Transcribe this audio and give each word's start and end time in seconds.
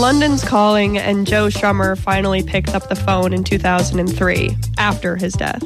London's 0.00 0.42
Calling 0.42 0.96
and 0.96 1.26
Joe 1.26 1.48
Strummer 1.48 1.96
finally 1.96 2.42
picked 2.42 2.74
up 2.74 2.88
the 2.88 2.96
phone 2.96 3.34
in 3.34 3.44
2003, 3.44 4.56
after 4.78 5.14
his 5.14 5.34
death. 5.34 5.62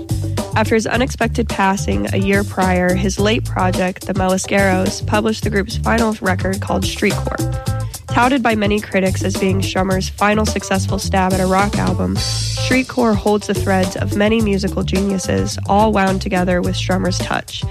After 0.56 0.74
his 0.74 0.88
unexpected 0.88 1.48
passing 1.48 2.12
a 2.12 2.16
year 2.16 2.42
prior, 2.42 2.96
his 2.96 3.20
late 3.20 3.44
project, 3.44 4.08
The 4.08 4.12
Mescaleros, 4.14 5.06
published 5.06 5.44
the 5.44 5.50
group's 5.50 5.76
final 5.76 6.14
record 6.20 6.60
called 6.60 6.82
Streetcore. 6.82 7.38
Touted 8.08 8.42
by 8.42 8.56
many 8.56 8.80
critics 8.80 9.22
as 9.22 9.36
being 9.36 9.60
Strummer's 9.60 10.08
final 10.08 10.44
successful 10.44 10.98
stab 10.98 11.32
at 11.32 11.38
a 11.38 11.46
rock 11.46 11.76
album, 11.76 12.16
Streetcore 12.16 13.14
holds 13.14 13.46
the 13.46 13.54
threads 13.54 13.94
of 13.94 14.16
many 14.16 14.42
musical 14.42 14.82
geniuses, 14.82 15.60
all 15.68 15.92
wound 15.92 16.20
together 16.20 16.60
with 16.60 16.74
Strummer's 16.74 17.18
touch 17.18 17.62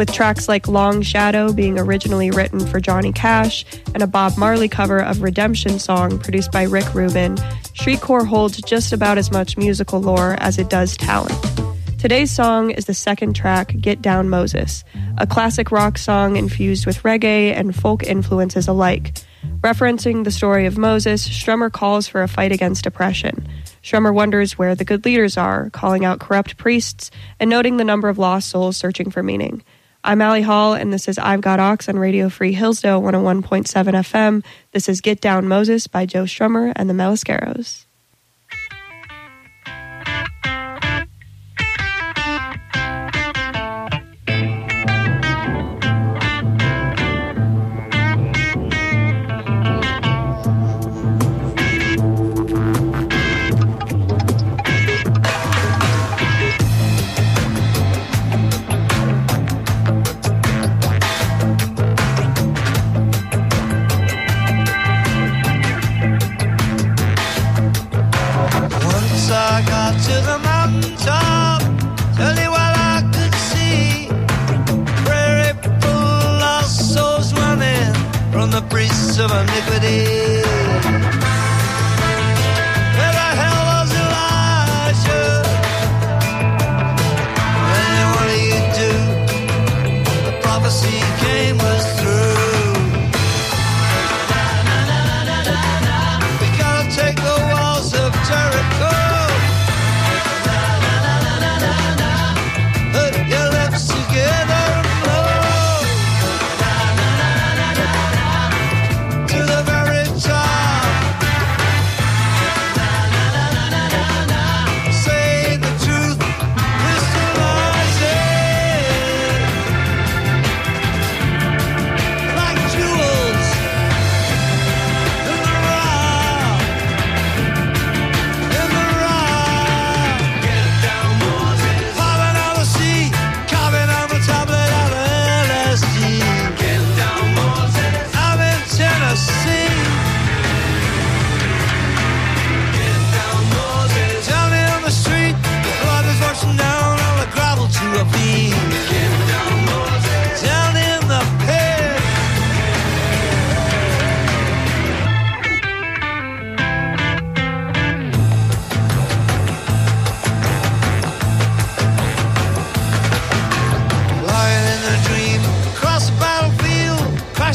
with 0.00 0.14
tracks 0.14 0.48
like 0.48 0.66
Long 0.66 1.02
Shadow 1.02 1.52
being 1.52 1.78
originally 1.78 2.30
written 2.30 2.58
for 2.66 2.80
Johnny 2.80 3.12
Cash 3.12 3.66
and 3.92 4.02
a 4.02 4.06
Bob 4.06 4.38
Marley 4.38 4.66
cover 4.66 4.98
of 4.98 5.20
Redemption 5.20 5.78
Song 5.78 6.18
produced 6.18 6.50
by 6.50 6.62
Rick 6.62 6.94
Rubin, 6.94 7.36
Streetcore 7.74 8.26
holds 8.26 8.62
just 8.62 8.94
about 8.94 9.18
as 9.18 9.30
much 9.30 9.58
musical 9.58 10.00
lore 10.00 10.36
as 10.38 10.56
it 10.56 10.70
does 10.70 10.96
talent. 10.96 11.38
Today's 11.98 12.30
song 12.30 12.70
is 12.70 12.86
the 12.86 12.94
second 12.94 13.36
track, 13.36 13.74
Get 13.78 14.00
Down 14.00 14.30
Moses, 14.30 14.84
a 15.18 15.26
classic 15.26 15.70
rock 15.70 15.98
song 15.98 16.36
infused 16.36 16.86
with 16.86 17.02
reggae 17.02 17.54
and 17.54 17.76
folk 17.76 18.02
influences 18.02 18.68
alike. 18.68 19.18
Referencing 19.60 20.24
the 20.24 20.30
story 20.30 20.64
of 20.64 20.78
Moses, 20.78 21.28
Strummer 21.28 21.70
calls 21.70 22.08
for 22.08 22.22
a 22.22 22.28
fight 22.28 22.52
against 22.52 22.86
oppression. 22.86 23.46
Strummer 23.82 24.14
wonders 24.14 24.56
where 24.56 24.74
the 24.74 24.86
good 24.86 25.04
leaders 25.04 25.36
are, 25.36 25.68
calling 25.68 26.06
out 26.06 26.20
corrupt 26.20 26.56
priests 26.56 27.10
and 27.38 27.50
noting 27.50 27.76
the 27.76 27.84
number 27.84 28.08
of 28.08 28.16
lost 28.16 28.48
souls 28.48 28.78
searching 28.78 29.10
for 29.10 29.22
meaning. 29.22 29.62
I'm 30.02 30.22
Allie 30.22 30.40
Hall, 30.40 30.72
and 30.72 30.90
this 30.90 31.08
is 31.08 31.18
I've 31.18 31.42
Got 31.42 31.60
Aux 31.60 31.90
on 31.90 31.98
Radio 31.98 32.30
Free 32.30 32.52
Hillsdale 32.52 33.02
101.7 33.02 33.66
FM. 33.66 34.42
This 34.72 34.88
is 34.88 35.02
Get 35.02 35.20
Down 35.20 35.46
Moses 35.46 35.86
by 35.86 36.06
Joe 36.06 36.22
Strummer 36.24 36.72
and 36.74 36.88
the 36.88 36.94
Mescaleros. 36.94 37.84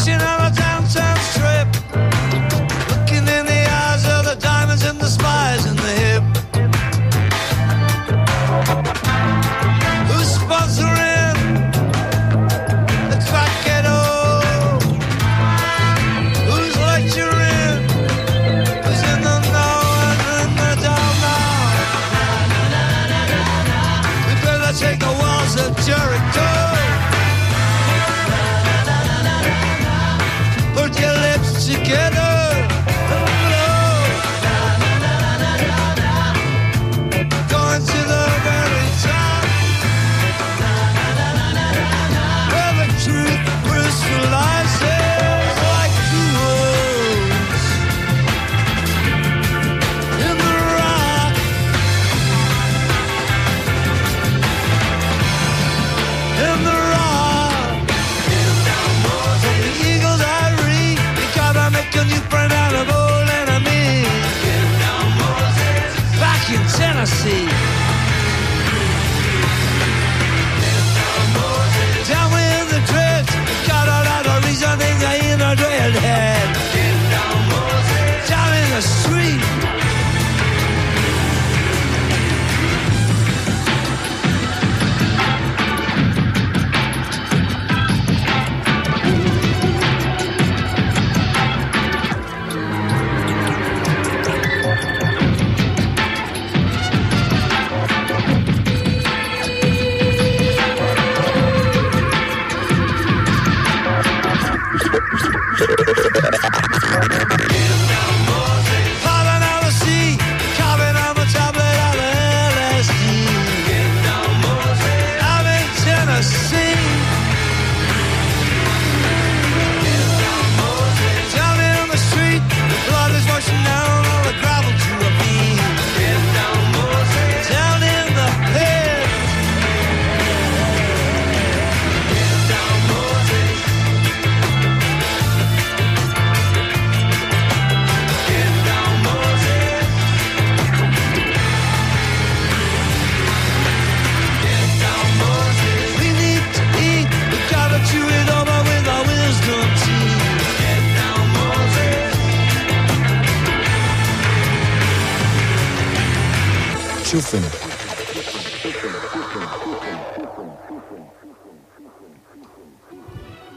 Can 0.06 0.20
you 0.20 0.65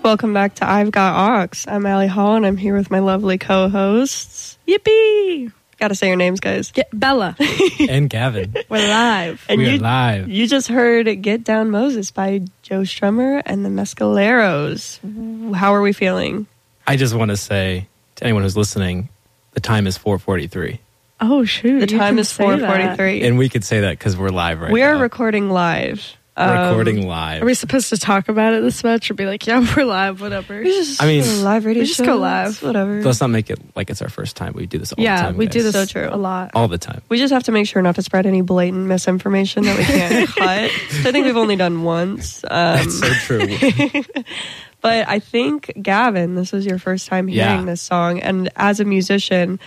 Welcome 0.09 0.33
back 0.33 0.55
to 0.55 0.67
I've 0.67 0.91
Got 0.91 1.45
Aux. 1.45 1.71
I'm 1.71 1.85
Allie 1.85 2.07
Hall, 2.07 2.37
and 2.37 2.47
I'm 2.47 2.57
here 2.57 2.75
with 2.75 2.91
my 2.91 3.01
lovely 3.01 3.37
co-hosts. 3.37 4.57
Yippee! 4.67 5.53
Got 5.79 5.89
to 5.89 5.95
say 5.95 6.07
your 6.07 6.17
names, 6.17 6.41
guys. 6.41 6.73
Get 6.73 6.89
Bella. 6.99 7.37
and 7.91 8.09
Gavin. 8.09 8.55
We're 8.71 8.89
live. 8.89 9.45
And 9.51 9.59
we 9.59 9.69
you, 9.69 9.77
are 9.77 9.81
live. 9.81 10.29
you 10.29 10.47
just 10.47 10.69
heard 10.69 11.05
"Get 11.21 11.45
Down 11.45 11.71
Moses" 11.71 12.11
by 12.11 12.41
Joe 12.63 12.81
Strummer 12.81 13.43
and 13.45 13.67
the 13.67 13.69
Mescaleros. 13.69 15.55
How 15.55 15.75
are 15.75 15.83
we 15.83 15.93
feeling? 15.93 16.47
I 16.87 16.97
just 16.97 17.15
want 17.15 17.31
to 17.31 17.37
say 17.37 17.87
to 18.15 18.25
anyone 18.25 18.45
who's 18.45 18.57
listening, 18.57 19.11
the 19.53 19.61
time 19.61 19.87
is 19.87 19.99
4:43, 19.99 20.79
Oh 21.21 21.45
shoot! 21.45 21.81
The 21.81 21.87
time 21.87 22.19
is 22.19 22.33
4:43, 22.33 22.97
that. 22.97 23.27
and 23.27 23.37
we 23.37 23.51
could 23.51 23.63
say 23.63 23.81
that 23.81 23.99
because 23.99 24.17
we're 24.17 24.31
live 24.31 24.59
right 24.59 24.69
now. 24.69 24.73
We 24.73 24.81
are 24.85 24.97
recording 24.97 25.51
live. 25.51 26.17
Um, 26.39 26.69
recording 26.69 27.07
live. 27.07 27.43
Are 27.43 27.47
we 27.47 27.55
supposed 27.55 27.89
to 27.91 27.97
talk 27.97 28.29
about 28.29 28.55
it 28.55 28.63
this 28.63 28.85
much, 28.85 29.11
or 29.11 29.15
be 29.15 29.27
like, 29.27 29.47
yeah, 29.49 29.67
we're 29.77 29.85
live, 29.85 30.21
whatever? 30.21 30.59
we 30.61 30.67
just 30.71 31.03
I 31.03 31.07
mean, 31.07 31.43
live 31.43 31.65
radio. 31.65 31.83
we 31.83 31.87
just 31.87 31.99
go 31.99 32.07
show. 32.07 32.17
live. 32.17 32.63
Whatever. 32.63 33.03
Let's 33.03 33.21
not 33.21 33.31
make 33.31 33.51
it 33.51 33.59
like 33.75 33.91
it's 33.91 34.01
our 34.03 34.09
first 34.09 34.37
time. 34.37 34.53
We 34.55 34.67
do 34.67 34.79
this 34.79 34.93
all 34.93 34.97
the 34.97 35.05
time. 35.05 35.17
yeah, 35.17 35.23
time. 35.23 35.37
we 35.37 35.47
do 35.49 35.63
this 35.63 35.73
So 35.75 35.85
true. 35.85 36.09
a 36.11 36.17
lot. 36.17 36.53
all 36.55 36.69
the 36.69 36.79
time. 36.79 37.03
We 37.09 37.19
just 37.19 37.33
have 37.33 37.43
to 37.45 37.53
make 37.53 37.67
sure 37.67 37.83
not 37.83 37.97
to 37.97 38.03
spread 38.03 38.25
any 38.27 38.43
blatant 38.43 38.87
misinformation 38.87 39.65
that 39.65 39.77
we 39.77 39.85
can't 39.85 40.29
cut. 40.37 40.71
So 41.03 41.09
I 41.09 41.13
think 41.13 41.27
we've 41.27 41.37
only 41.37 41.57
done 41.57 41.83
once. 41.83 42.45
Um, 42.45 42.51
That's 42.51 42.99
so 43.01 43.09
true. 43.15 43.47
but 44.81 45.09
I 45.09 45.19
think 45.19 45.73
Gavin, 45.83 46.37
this 46.37 46.53
was 46.53 46.65
your 46.65 46.79
first 46.79 47.09
time 47.09 47.27
hearing 47.27 47.61
Yeah. 47.61 47.65
this 47.65 47.83
song, 47.83 48.21
and 48.21 48.49
as 48.55 48.79
a 48.81 48.85
musician, 48.85 49.59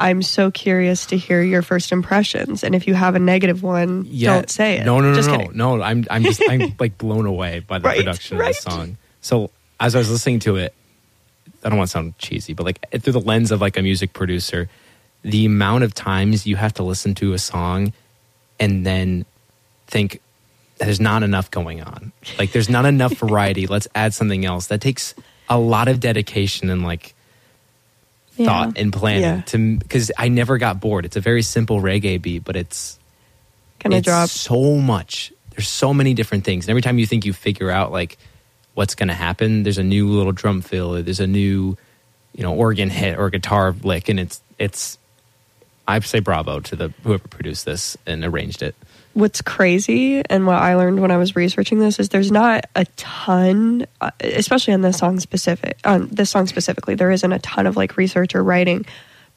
I'm 0.00 0.22
so 0.22 0.50
curious 0.50 1.06
to 1.06 1.16
hear 1.18 1.42
your 1.42 1.60
first 1.62 1.92
impressions. 1.92 2.64
And 2.64 2.74
if 2.74 2.88
you 2.88 2.94
have 2.94 3.14
a 3.14 3.18
negative 3.18 3.62
one, 3.62 4.04
yeah. 4.08 4.34
don't 4.34 4.50
say 4.50 4.78
it. 4.78 4.84
No, 4.86 4.98
no, 4.98 5.10
no, 5.10 5.14
Just 5.14 5.28
no, 5.28 5.36
kidding. 5.36 5.56
no. 5.56 5.80
I'm, 5.82 6.06
I'm 6.10 6.22
just, 6.24 6.42
I'm 6.48 6.74
like 6.80 6.96
blown 6.98 7.26
away 7.26 7.60
by 7.60 7.78
the 7.78 7.86
Right, 7.86 7.98
production 7.98 8.38
right. 8.38 8.56
of 8.56 8.64
the 8.64 8.70
song. 8.70 8.96
So 9.20 9.50
as 9.78 9.94
I 9.94 9.98
was 9.98 10.10
listening 10.10 10.38
to 10.40 10.56
it, 10.56 10.74
I 11.62 11.68
don't 11.68 11.76
want 11.78 11.88
to 11.88 11.92
sound 11.92 12.16
cheesy, 12.18 12.54
but 12.54 12.64
like 12.64 12.84
through 13.02 13.12
the 13.12 13.20
lens 13.20 13.52
of 13.52 13.60
like 13.60 13.76
a 13.76 13.82
music 13.82 14.14
producer, 14.14 14.68
the 15.22 15.44
amount 15.44 15.84
of 15.84 15.92
times 15.92 16.46
you 16.46 16.56
have 16.56 16.72
to 16.74 16.82
listen 16.82 17.14
to 17.16 17.34
a 17.34 17.38
song 17.38 17.92
and 18.58 18.86
then 18.86 19.26
think 19.86 20.22
there's 20.78 21.00
not 21.00 21.22
enough 21.22 21.50
going 21.50 21.82
on. 21.82 22.12
Like 22.38 22.52
there's 22.52 22.70
not 22.70 22.86
enough 22.86 23.12
variety. 23.18 23.66
Let's 23.66 23.86
add 23.94 24.14
something 24.14 24.46
else. 24.46 24.68
That 24.68 24.80
takes 24.80 25.14
a 25.50 25.58
lot 25.58 25.88
of 25.88 26.00
dedication 26.00 26.70
and 26.70 26.82
like 26.82 27.14
thought 28.44 28.78
and 28.78 28.92
planning 28.92 29.22
Yeah. 29.22 29.40
to 29.46 29.78
because 29.78 30.10
I 30.16 30.28
never 30.28 30.58
got 30.58 30.80
bored. 30.80 31.04
It's 31.04 31.16
a 31.16 31.20
very 31.20 31.42
simple 31.42 31.80
reggae 31.80 32.20
beat, 32.20 32.44
but 32.44 32.56
it's 32.56 32.98
Can 33.78 33.92
I 33.92 34.00
drop? 34.00 34.28
so 34.28 34.76
much. 34.76 35.32
There's 35.50 35.68
so 35.68 35.92
many 35.94 36.14
different 36.14 36.44
things. 36.44 36.64
And 36.66 36.70
every 36.70 36.82
time 36.82 36.98
you 36.98 37.06
think 37.06 37.24
you 37.24 37.32
figure 37.32 37.70
out 37.70 37.92
like 37.92 38.18
what's 38.74 38.94
going 38.94 39.08
to 39.08 39.14
happen, 39.14 39.62
there's 39.62 39.78
a 39.78 39.82
new 39.84 40.08
little 40.08 40.32
drum 40.32 40.60
fill, 40.62 40.96
or 40.96 41.02
there's 41.02 41.20
a 41.20 41.26
new, 41.26 41.76
you 42.34 42.42
know, 42.42 42.54
organ 42.54 42.88
hit 42.90 43.18
or 43.18 43.30
guitar 43.30 43.74
lick, 43.82 44.08
and 44.08 44.18
it's 44.20 44.40
it's. 44.58 44.96
I 45.88 45.98
say 46.00 46.20
bravo 46.20 46.60
to 46.60 46.76
the 46.76 46.92
whoever 47.02 47.26
produced 47.26 47.64
this 47.64 47.96
and 48.06 48.24
arranged 48.24 48.62
it. 48.62 48.76
What's 49.20 49.42
crazy 49.42 50.22
and 50.30 50.46
what 50.46 50.56
I 50.56 50.76
learned 50.76 51.00
when 51.00 51.10
I 51.10 51.18
was 51.18 51.36
researching 51.36 51.78
this 51.78 51.98
is 51.98 52.08
there's 52.08 52.32
not 52.32 52.64
a 52.74 52.86
ton, 52.96 53.86
uh, 54.00 54.10
especially 54.20 54.72
on 54.72 54.80
this 54.80 54.96
song 54.96 55.20
specific. 55.20 55.78
On 55.84 56.08
this 56.08 56.30
song 56.30 56.46
specifically, 56.46 56.94
there 56.94 57.10
isn't 57.10 57.30
a 57.30 57.38
ton 57.38 57.66
of 57.66 57.76
like 57.76 57.98
research 57.98 58.34
or 58.34 58.42
writing. 58.42 58.86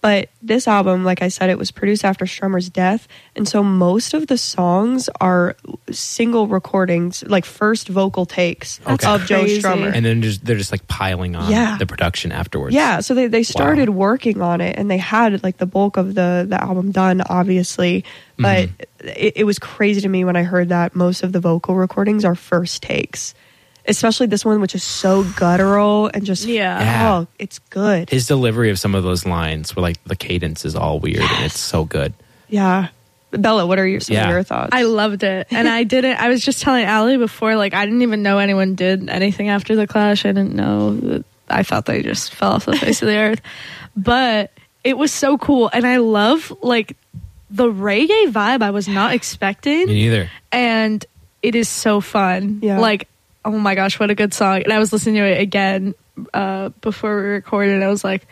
But 0.03 0.27
this 0.41 0.67
album, 0.67 1.05
like 1.05 1.21
I 1.21 1.29
said, 1.29 1.49
it 1.49 1.57
was 1.57 1.71
produced 1.71 2.03
after 2.03 2.25
Strummer's 2.25 2.69
death, 2.69 3.07
and 3.37 3.47
so 3.47 3.63
most 3.63 4.13
of 4.13 4.27
the 4.27 4.37
songs 4.37 5.09
are 5.21 5.55
single 5.91 6.45
recordings, 6.47 7.23
like 7.25 7.45
first 7.45 7.87
vocal 7.87 8.25
takes 8.25 8.79
That's 8.79 9.05
of 9.05 9.25
Joe. 9.25 9.45
Strummer. 9.45 9.93
And 9.95 10.05
then 10.05 10.21
just, 10.21 10.43
they're 10.43 10.57
just 10.57 10.73
like 10.73 10.85
piling 10.89 11.37
on 11.37 11.49
Yeah. 11.49 11.77
the 11.77 11.85
production 11.85 12.33
afterwards. 12.33 12.75
Yeah, 12.75 12.99
so 12.99 13.13
they, 13.13 13.27
they 13.27 13.43
started 13.43 13.91
working 13.91 14.41
on 14.41 14.59
it 14.59 14.77
and 14.77 14.91
they 14.91 14.97
had 14.97 15.41
like 15.41 15.55
the 15.55 15.65
bulk 15.65 15.95
of 15.95 16.15
the, 16.15 16.45
the 16.49 16.61
album 16.61 16.91
done, 16.91 17.21
obviously. 17.29 18.03
But 18.37 18.67
mm-hmm. 18.67 19.07
it, 19.07 19.33
it 19.37 19.43
was 19.45 19.57
crazy 19.57 20.01
to 20.01 20.09
me 20.09 20.25
when 20.25 20.35
I 20.35 20.43
heard 20.43 20.67
that 20.67 20.95
most 20.97 21.23
of 21.23 21.31
the 21.31 21.39
vocal 21.39 21.75
recordings 21.75 22.25
are 22.25 22.35
first 22.35 22.83
takes, 22.83 23.33
especially 23.87 24.27
this 24.27 24.45
one, 24.45 24.61
which 24.61 24.75
is 24.75 24.83
so 24.83 25.23
guttural 25.35 26.09
and 26.13 26.25
just, 26.25 26.45
Yeah. 26.45 26.77
Oh, 26.79 26.83
yeah. 26.83 27.13
oh, 27.13 27.27
it's 27.39 27.59
good. 27.69 28.09
His 28.09 28.27
delivery 28.27 28.69
of 28.69 28.79
some 28.79 28.95
of 28.95 29.03
those 29.03 29.25
lines 29.25 29.75
where 29.75 29.81
like 29.83 30.03
the 30.05 30.15
cadence 30.15 30.65
is 30.65 30.75
all 30.75 30.99
weird 30.99 31.19
and 31.21 31.45
it's 31.45 31.59
so 31.59 31.83
good. 31.85 32.13
yeah. 32.49 32.89
Bella, 33.31 33.65
what 33.65 33.79
are 33.79 33.87
your, 33.87 33.99
some 33.99 34.13
Yeah. 34.13 34.25
of 34.25 34.29
your 34.29 34.43
thoughts? 34.43 34.69
I 34.73 34.83
loved 34.83 35.23
it, 35.23 35.47
and 35.49 35.67
I 35.67 35.85
didn't. 35.85 36.17
I 36.21 36.29
was 36.29 36.45
just 36.45 36.61
telling 36.61 36.85
Allie 36.85 37.17
before, 37.17 37.55
like 37.55 37.73
I 37.73 37.83
didn't 37.83 38.03
even 38.03 38.21
know 38.21 38.37
anyone 38.37 38.75
did 38.75 39.09
anything 39.09 39.49
after 39.49 39.75
the 39.75 39.87
Clash. 39.87 40.23
I 40.23 40.33
didn't 40.33 40.53
know. 40.53 40.93
That, 40.97 41.25
I 41.49 41.63
thought 41.63 41.85
they 41.87 42.03
just 42.03 42.31
fell 42.35 42.51
off 42.51 42.65
the 42.65 42.75
face 42.77 43.01
of 43.01 43.07
the 43.07 43.17
earth, 43.17 43.41
but 43.97 44.51
it 44.83 44.99
was 44.99 45.11
so 45.11 45.39
cool, 45.39 45.67
and 45.73 45.83
I 45.87 45.97
love 45.97 46.53
like 46.61 46.95
the 47.49 47.65
reggae 47.65 48.27
vibe. 48.31 48.61
I 48.61 48.69
was 48.69 48.87
not 48.87 49.13
expecting. 49.15 49.87
Me 49.87 49.93
neither. 49.93 50.29
and 50.51 51.03
it 51.41 51.55
is 51.55 51.67
so 51.67 52.01
fun. 52.01 52.59
Yeah. 52.61 52.77
Like, 52.77 53.07
oh 53.45 53.51
my 53.51 53.75
gosh, 53.75 53.99
what 53.99 54.09
a 54.09 54.15
good 54.15 54.33
song. 54.33 54.63
And 54.63 54.71
I 54.73 54.79
was 54.79 54.91
listening 54.93 55.15
to 55.15 55.25
it 55.25 55.41
again 55.41 55.93
uh, 56.33 56.69
before 56.81 57.15
we 57.17 57.23
recorded, 57.29 57.73
and 57.75 57.83
I 57.83 57.87
was 57.89 58.03
like, 58.03 58.25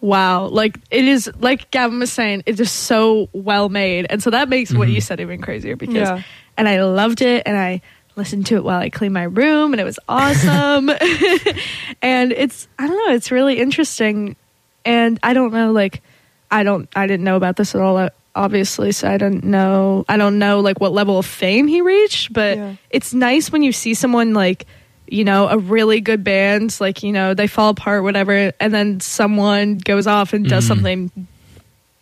wow. 0.00 0.46
Like, 0.46 0.78
it 0.90 1.04
is, 1.06 1.30
like 1.38 1.70
Gavin 1.70 1.98
was 1.98 2.12
saying, 2.12 2.42
it 2.46 2.52
is 2.52 2.56
just 2.58 2.74
so 2.84 3.28
well 3.32 3.68
made. 3.68 4.06
And 4.10 4.22
so 4.22 4.30
that 4.30 4.48
makes 4.48 4.72
what 4.74 4.88
you 4.88 5.00
said 5.00 5.20
even 5.20 5.40
crazier 5.40 5.76
because, 5.76 5.94
Yeah. 5.96 6.22
and 6.56 6.68
I 6.68 6.82
loved 6.82 7.22
it, 7.22 7.42
and 7.46 7.56
I 7.56 7.80
listened 8.16 8.46
to 8.46 8.56
it 8.56 8.64
while 8.64 8.78
I 8.80 8.90
cleaned 8.90 9.14
my 9.14 9.24
room, 9.24 9.72
and 9.72 9.80
it 9.80 9.84
was 9.84 9.98
awesome. 10.08 10.88
and 12.02 12.32
it's, 12.32 12.68
I 12.78 12.86
don't 12.86 13.08
know, 13.08 13.14
it's 13.14 13.30
really 13.30 13.58
interesting. 13.58 14.36
And 14.84 15.18
I 15.22 15.32
don't 15.32 15.52
know, 15.52 15.72
like, 15.72 16.02
I 16.50 16.62
don't, 16.62 16.88
I 16.94 17.06
didn't 17.06 17.24
know 17.24 17.36
about 17.36 17.56
this 17.56 17.74
at 17.74 17.80
all. 17.80 18.08
Obviously, 18.36 18.90
so 18.92 19.08
I 19.08 19.16
don't 19.16 19.44
know. 19.44 20.04
I 20.08 20.16
don't 20.16 20.38
know 20.40 20.60
like 20.60 20.80
what 20.80 20.92
level 20.92 21.18
of 21.18 21.26
fame 21.26 21.66
he 21.68 21.80
reached, 21.82 22.32
but 22.32 22.56
Yeah. 22.56 22.74
it's 22.90 23.14
nice 23.14 23.52
when 23.52 23.62
you 23.62 23.70
see 23.72 23.94
someone 23.94 24.34
like, 24.34 24.66
you 25.06 25.24
know, 25.24 25.46
a 25.48 25.56
really 25.58 26.00
good 26.00 26.24
band, 26.24 26.76
like 26.80 27.02
you 27.04 27.12
know, 27.12 27.34
they 27.34 27.46
fall 27.46 27.70
apart, 27.70 28.02
whatever, 28.02 28.52
and 28.58 28.74
then 28.74 28.98
someone 29.00 29.78
goes 29.78 30.06
off 30.08 30.32
and 30.32 30.48
does 30.48 30.64
mm-hmm. 30.64 30.68
something. 30.74 31.26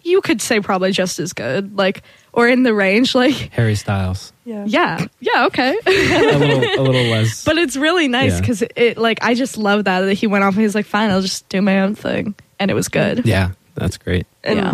You 0.05 0.21
could 0.23 0.41
say 0.41 0.59
probably 0.61 0.91
just 0.91 1.19
as 1.21 1.33
good, 1.33 1.77
like 1.77 2.03
or 2.33 2.49
in 2.49 2.63
the 2.63 2.73
range, 2.73 3.15
like 3.15 3.35
Harry 3.53 3.75
Styles. 3.75 4.33
yeah. 4.47 4.65
yeah, 4.67 5.05
yeah, 5.21 5.47
okay. 5.47 5.77
a 5.87 6.39
little 6.39 6.61
a 6.65 6.83
little 6.83 7.05
less. 7.11 7.45
but 7.49 7.59
it's 7.59 7.77
really 7.77 8.09
nice 8.09 8.33
Yeah. 8.33 8.41
because 8.41 8.63
it, 8.75 8.97
like 8.97 9.19
I 9.23 9.35
just 9.35 9.59
love 9.59 9.85
that 9.85 10.01
that 10.01 10.15
he 10.15 10.27
went 10.27 10.45
off 10.45 10.55
and 10.55 10.63
he's 10.63 10.75
like, 10.75 10.87
fine, 10.87 11.11
I'll 11.11 11.21
just 11.21 11.47
do 11.51 11.61
my 11.61 11.83
own 11.83 11.95
thing, 11.95 12.35
and 12.59 12.71
it 12.71 12.75
was 12.75 12.89
good. 12.89 13.27
yeah, 13.27 13.51
that's 13.75 13.99
great. 13.99 14.27
and 14.43 14.59
Yeah. 14.59 14.73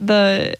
the 0.00 0.56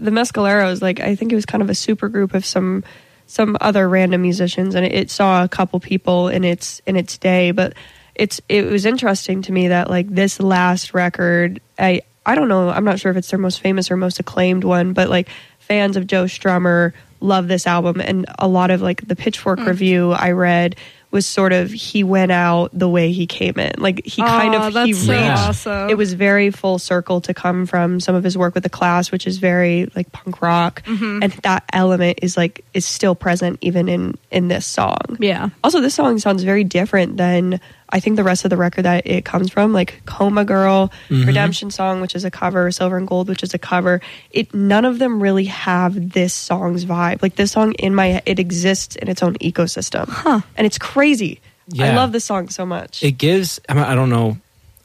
the 0.00 0.10
Mescaleros, 0.10 0.82
like 0.82 1.00
I 1.00 1.14
think 1.14 1.32
it 1.32 1.34
was 1.34 1.46
kind 1.46 1.62
of 1.62 1.70
a 1.70 1.74
super 1.74 2.08
group 2.08 2.34
of 2.34 2.44
some 2.44 2.84
some 3.26 3.56
other 3.60 3.88
random 3.88 4.22
musicians, 4.22 4.74
and 4.74 4.84
it, 4.84 4.92
it 4.92 5.10
saw 5.10 5.44
a 5.44 5.48
couple 5.48 5.78
people 5.78 6.28
in 6.28 6.42
its 6.42 6.80
in 6.86 6.96
its 6.96 7.18
day. 7.18 7.52
But 7.52 7.74
it's 8.14 8.40
it 8.48 8.66
was 8.66 8.86
interesting 8.86 9.42
to 9.42 9.52
me 9.52 9.68
that 9.68 9.88
like 9.88 10.08
this 10.08 10.40
last 10.40 10.94
record, 10.94 11.60
I 11.78 12.02
I 12.26 12.34
don't 12.34 12.48
know, 12.48 12.70
I'm 12.70 12.84
not 12.84 12.98
sure 12.98 13.10
if 13.10 13.16
it's 13.16 13.30
their 13.30 13.38
most 13.38 13.60
famous 13.60 13.90
or 13.90 13.96
most 13.96 14.18
acclaimed 14.20 14.64
one, 14.64 14.92
but 14.92 15.08
like 15.08 15.28
fans 15.58 15.96
of 15.96 16.06
Joe 16.06 16.24
Strummer 16.24 16.92
love 17.20 17.46
this 17.46 17.66
album, 17.66 18.00
and 18.00 18.26
a 18.38 18.48
lot 18.48 18.70
of 18.70 18.82
like 18.82 19.06
the 19.06 19.16
Pitchfork 19.16 19.58
mm. 19.58 19.66
review 19.66 20.12
I 20.12 20.32
read 20.32 20.76
was 21.12 21.26
sort 21.26 21.52
of 21.52 21.70
he 21.72 22.04
went 22.04 22.30
out 22.30 22.70
the 22.72 22.88
way 22.88 23.10
he 23.10 23.26
came 23.26 23.58
in, 23.58 23.72
like 23.78 24.04
he 24.06 24.22
kind 24.22 24.54
Aw, 24.54 24.68
of 24.68 24.84
he 24.86 24.92
so 24.92 25.12
reached 25.12 25.24
awesome. 25.24 25.90
it 25.90 25.96
was 25.96 26.12
very 26.12 26.50
full 26.50 26.78
circle 26.78 27.20
to 27.22 27.34
come 27.34 27.66
from 27.66 27.98
some 27.98 28.14
of 28.14 28.22
his 28.22 28.38
work 28.38 28.54
with 28.54 28.62
the 28.62 28.70
Clash 28.70 29.10
which 29.10 29.26
is 29.26 29.38
very 29.38 29.90
like 29.96 30.12
punk 30.12 30.40
rock 30.40 30.82
Mm-hmm. 30.84 31.22
and 31.22 31.32
that 31.42 31.64
element 31.72 32.20
is 32.22 32.36
like 32.36 32.64
is 32.74 32.86
still 32.86 33.14
present 33.16 33.58
even 33.60 33.88
in 33.88 34.16
in 34.30 34.48
this 34.48 34.66
song 34.66 35.16
Yeah. 35.18 35.48
also 35.64 35.80
this 35.80 35.94
song 35.94 36.18
sounds 36.20 36.42
very 36.44 36.62
different 36.64 37.16
than 37.16 37.60
i 37.90 38.00
think 38.00 38.16
the 38.16 38.24
rest 38.24 38.44
of 38.44 38.50
the 38.50 38.56
record 38.56 38.82
that 38.82 39.06
it 39.06 39.24
comes 39.24 39.50
from 39.50 39.72
like 39.72 40.00
coma 40.06 40.44
girl 40.44 40.92
mm-hmm. 41.08 41.26
redemption 41.26 41.70
song 41.70 42.00
which 42.00 42.14
is 42.14 42.24
a 42.24 42.30
cover 42.30 42.70
silver 42.70 42.96
and 42.96 43.06
gold 43.06 43.28
which 43.28 43.42
is 43.42 43.54
a 43.54 43.58
cover 43.58 44.00
it 44.30 44.52
none 44.54 44.84
of 44.84 44.98
them 44.98 45.22
really 45.22 45.44
have 45.44 46.12
this 46.12 46.34
song's 46.34 46.84
vibe 46.84 47.22
like 47.22 47.36
this 47.36 47.52
song 47.52 47.72
in 47.74 47.94
my 47.94 48.22
it 48.26 48.38
exists 48.38 48.96
in 48.96 49.08
its 49.08 49.22
own 49.22 49.34
ecosystem 49.34 50.08
huh. 50.08 50.40
and 50.56 50.66
it's 50.66 50.78
crazy 50.78 51.40
i 51.78 51.94
love 51.94 52.12
this 52.12 52.24
song 52.24 52.48
so 52.48 52.66
much 52.66 53.02
it 53.02 53.12
gives 53.12 53.60
I, 53.68 53.74
mean, 53.74 53.84
I 53.84 53.94
don't 53.94 54.10
know 54.10 54.36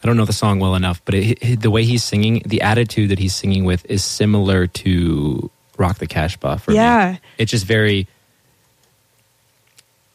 i 0.04 0.08
don't 0.08 0.18
know 0.18 0.26
the 0.26 0.34
song 0.34 0.60
well 0.60 0.76
enough 0.76 1.02
but 1.06 1.16
it, 1.16 1.38
it- 1.42 1.62
the 1.62 1.72
way 1.72 1.84
he's 1.84 2.04
singing 2.04 2.44
the 2.46 2.62
attitude 2.62 3.10
that 3.10 3.20
he's 3.20 3.34
singing 3.36 3.66
with 3.66 3.86
is 3.90 4.04
similar 4.04 4.68
to 4.68 5.50
rock 5.78 5.98
the 5.98 6.08
Casbah 6.08 6.58
for 6.60 6.72
me. 6.72 6.78
Yeah. 6.78 7.18
it's 7.38 7.52
just 7.52 7.66
very 7.66 8.02
it- 8.02 8.08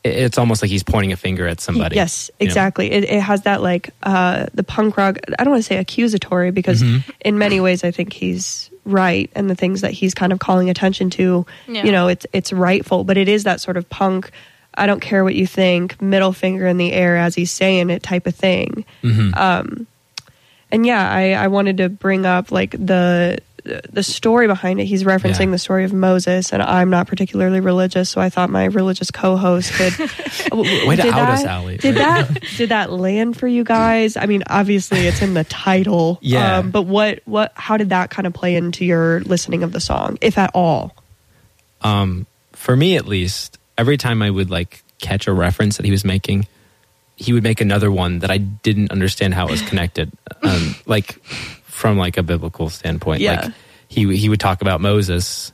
it's 0.03 0.39
almost 0.39 0.63
like 0.63 0.71
he's 0.71 0.83
pointing 0.83 1.13
a 1.13 1.17
finger 1.17 1.47
at 1.47 1.61
somebody 1.61 1.97
Yes, 1.97 2.31
you 2.41 2.47
know? 2.47 2.49
exactly. 2.49 2.91
It, 2.91 3.05
it 3.05 3.21
has 3.21 3.43
that 3.43 3.61
like 3.63 3.91
uh, 4.03 4.47
the 4.55 4.65
punk 4.65 4.97
rock. 4.97 5.19
I 5.39 5.45
don't 5.45 5.51
want 5.53 5.63
to 5.63 5.67
say 5.67 5.77
accusatory 5.77 6.51
because 6.51 6.83
Mm-hmm. 6.83 7.11
in 7.21 7.39
many 7.39 7.61
ways 7.61 7.85
I 7.85 7.91
think 7.91 8.13
he's 8.13 8.71
right 8.87 9.31
and 9.35 9.51
the 9.51 9.55
things 9.55 9.83
that 9.83 9.91
he's 9.93 10.15
kind 10.15 10.33
of 10.33 10.39
calling 10.39 10.71
attention 10.71 11.11
to, 11.11 11.45
Yeah. 11.69 11.85
you 11.85 11.93
know, 11.93 12.09
it's 12.09 12.27
it's 12.33 12.51
rightful, 12.53 13.05
but 13.05 13.19
it 13.19 13.29
is 13.29 13.45
that 13.45 13.61
sort 13.61 13.77
of 13.77 13.89
punk 13.91 14.31
I 14.75 14.87
don't 14.87 15.01
care 15.01 15.25
what 15.25 15.35
you 15.35 15.47
think, 15.47 16.01
middle 16.01 16.33
finger 16.33 16.67
in 16.67 16.79
the 16.79 16.93
air 16.93 17.17
as 17.17 17.35
he's 17.35 17.51
saying 17.53 17.91
it 17.91 18.03
type 18.03 18.27
of 18.27 18.35
thing. 18.37 18.85
Um, 19.35 19.87
and 20.73 20.87
yeah, 20.87 21.11
I, 21.11 21.33
I 21.33 21.49
wanted 21.49 21.79
to 21.79 21.89
bring 21.89 22.25
up 22.25 22.53
like 22.53 22.71
the 22.71 23.39
the 23.65 24.03
story 24.03 24.47
behind 24.47 24.81
it. 24.81 24.85
He's 24.87 25.05
referencing 25.05 25.47
Yeah. 25.47 25.51
the 25.53 25.59
story 25.59 25.85
of 25.85 25.93
Moses, 25.93 26.53
and 26.53 26.63
I'm 26.63 26.91
not 26.91 27.07
particularly 27.07 27.61
religious, 27.61 28.11
so 28.11 28.21
I 28.21 28.29
thought 28.31 28.51
my 28.51 28.65
religious 28.67 29.11
co-host 29.11 29.73
could. 29.73 29.99
Way 30.53 30.97
to 30.97 31.03
Did 31.03 31.07
out 31.13 31.31
us, 31.31 31.43
that- 31.43 31.51
Allie. 31.51 31.77
Did 31.77 31.95
that 31.97 32.43
did 32.57 32.69
that 32.71 32.93
land 32.93 33.37
for 33.37 33.47
you 33.47 33.65
guys? 33.65 34.17
I 34.17 34.27
mean, 34.27 34.43
obviously 34.49 35.07
it's 35.07 35.23
in 35.23 35.35
the 35.35 35.45
title. 35.45 36.19
Yeah. 36.23 36.59
Um, 36.59 36.71
but 36.71 36.83
what 36.83 37.21
what 37.25 37.53
how 37.55 37.77
did 37.77 37.91
that 37.91 38.11
kind 38.11 38.27
of 38.27 38.33
play 38.33 38.57
into 38.57 38.85
your 38.85 39.21
listening 39.21 39.63
of 39.63 39.73
the 39.73 39.81
song, 39.81 40.19
if 40.21 40.39
at 40.39 40.51
all? 40.55 40.95
um, 41.83 42.27
for 42.53 42.77
me 42.77 42.97
at 42.97 43.07
least, 43.07 43.59
every 43.79 43.97
time 43.97 44.21
I 44.23 44.31
would 44.31 44.51
like 44.51 44.83
catch 45.01 45.27
a 45.27 45.33
reference 45.33 45.77
that 45.79 45.85
he 45.87 45.91
was 45.91 46.05
making, 46.05 46.47
he 47.17 47.33
would 47.33 47.43
make 47.43 47.61
another 47.61 47.91
one 47.91 48.19
that 48.21 48.31
I 48.31 48.37
didn't 48.39 48.91
understand 48.93 49.33
how 49.35 49.47
it 49.47 49.51
was 49.51 49.63
connected, 49.63 50.11
um, 50.43 50.75
like 50.87 51.17
from 51.81 51.97
like 51.99 52.17
a 52.19 52.23
biblical 52.23 52.69
standpoint. 52.69 53.21
Yeah. 53.23 53.41
Like 53.47 53.55
he 53.89 54.17
he 54.17 54.29
would 54.29 54.39
talk 54.41 54.61
about 54.63 54.81
Moses, 54.81 55.53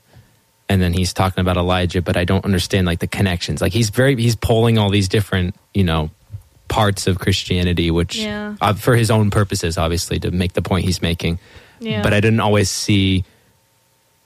and 0.69 0.83
then 0.83 0.93
he's 0.93 1.13
talking 1.15 1.41
about 1.41 1.57
Elijah, 1.57 2.03
but 2.03 2.17
I 2.17 2.25
don't 2.25 2.45
understand 2.45 2.87
like 2.87 2.99
the 2.99 3.07
connections. 3.07 3.61
Like 3.63 3.73
he's 3.73 3.91
very 3.91 4.17
he's 4.17 4.37
pulling 4.37 4.77
all 4.79 4.91
these 4.91 5.09
different 5.09 5.55
you 5.73 5.85
know 5.85 6.11
parts 6.69 7.07
of 7.07 7.19
Christianity, 7.21 7.91
which 7.93 8.17
Yeah. 8.19 8.57
uh, 8.61 8.75
for 8.75 8.97
his 8.97 9.11
own 9.11 9.31
purposes, 9.31 9.79
obviously, 9.79 10.19
to 10.21 10.31
make 10.33 10.53
the 10.55 10.63
point 10.63 10.85
he's 10.85 11.01
making. 11.01 11.39
Yeah. 11.79 12.03
But 12.03 12.13
I 12.13 12.21
didn't 12.21 12.41
always 12.41 12.69
see 12.69 13.25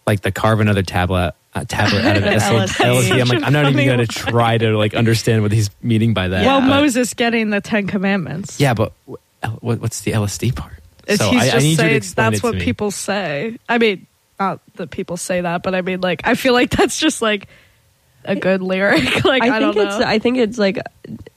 like 0.07 0.23
the 0.23 0.33
carve 0.33 0.61
another 0.61 0.83
tablet. 0.83 1.35
Uh, 1.53 1.65
tablet 1.69 2.05
out 2.05 2.17
of 2.17 2.23
LSD. 2.25 2.67
LSD. 2.77 3.21
I'm 3.21 3.29
like, 3.29 3.43
I'm 3.43 3.53
not 3.53 3.67
even 3.73 3.85
going 3.85 3.99
to 3.99 4.07
try 4.07 4.57
to 4.57 4.79
like 4.79 4.95
understand 4.95 5.43
what 5.43 5.51
he's 5.51 5.69
meaning 5.83 6.15
by 6.15 6.29
that. 6.29 6.47
well, 6.47 6.61
But- 6.61 6.69
Moses 6.69 7.13
getting 7.15 7.51
the 7.51 7.61
Ten 7.61 7.87
Commandments. 7.89 8.61
Yeah, 8.61 8.73
but 8.75 8.93
what, 9.61 9.81
what's 9.81 10.01
the 10.03 10.13
LSD 10.13 10.55
part? 10.55 10.80
It's, 11.07 11.19
so 11.23 11.31
he's 11.31 11.43
I, 11.43 11.45
just 11.47 11.57
I 11.57 11.59
need 11.61 11.71
you 11.71 11.77
to 11.77 11.83
saying 11.83 11.97
explain 11.97 12.25
that's 12.31 12.39
it 12.39 12.41
to 12.41 12.47
what 12.47 12.55
me. 12.57 12.61
people 12.65 12.91
say. 12.91 13.59
I 13.69 13.79
mean, 13.79 14.07
not 14.39 14.61
that 14.77 14.91
people 14.91 15.17
say 15.17 15.41
that, 15.43 15.63
but 15.63 15.75
I 15.75 15.83
mean, 15.83 16.01
like, 16.01 16.23
I 16.25 16.35
feel 16.35 16.53
like 16.53 16.71
that's 16.71 16.99
just 16.99 17.21
like 17.23 17.49
a 18.25 18.37
good 18.37 18.61
lyric. 18.63 19.25
like, 19.25 19.43
I, 19.43 19.57
I, 19.57 19.61
think 19.61 19.75
don't 19.75 19.87
it's. 19.87 19.97
I 19.97 20.19
think 20.19 20.37
it's 20.39 20.59
like 20.59 20.79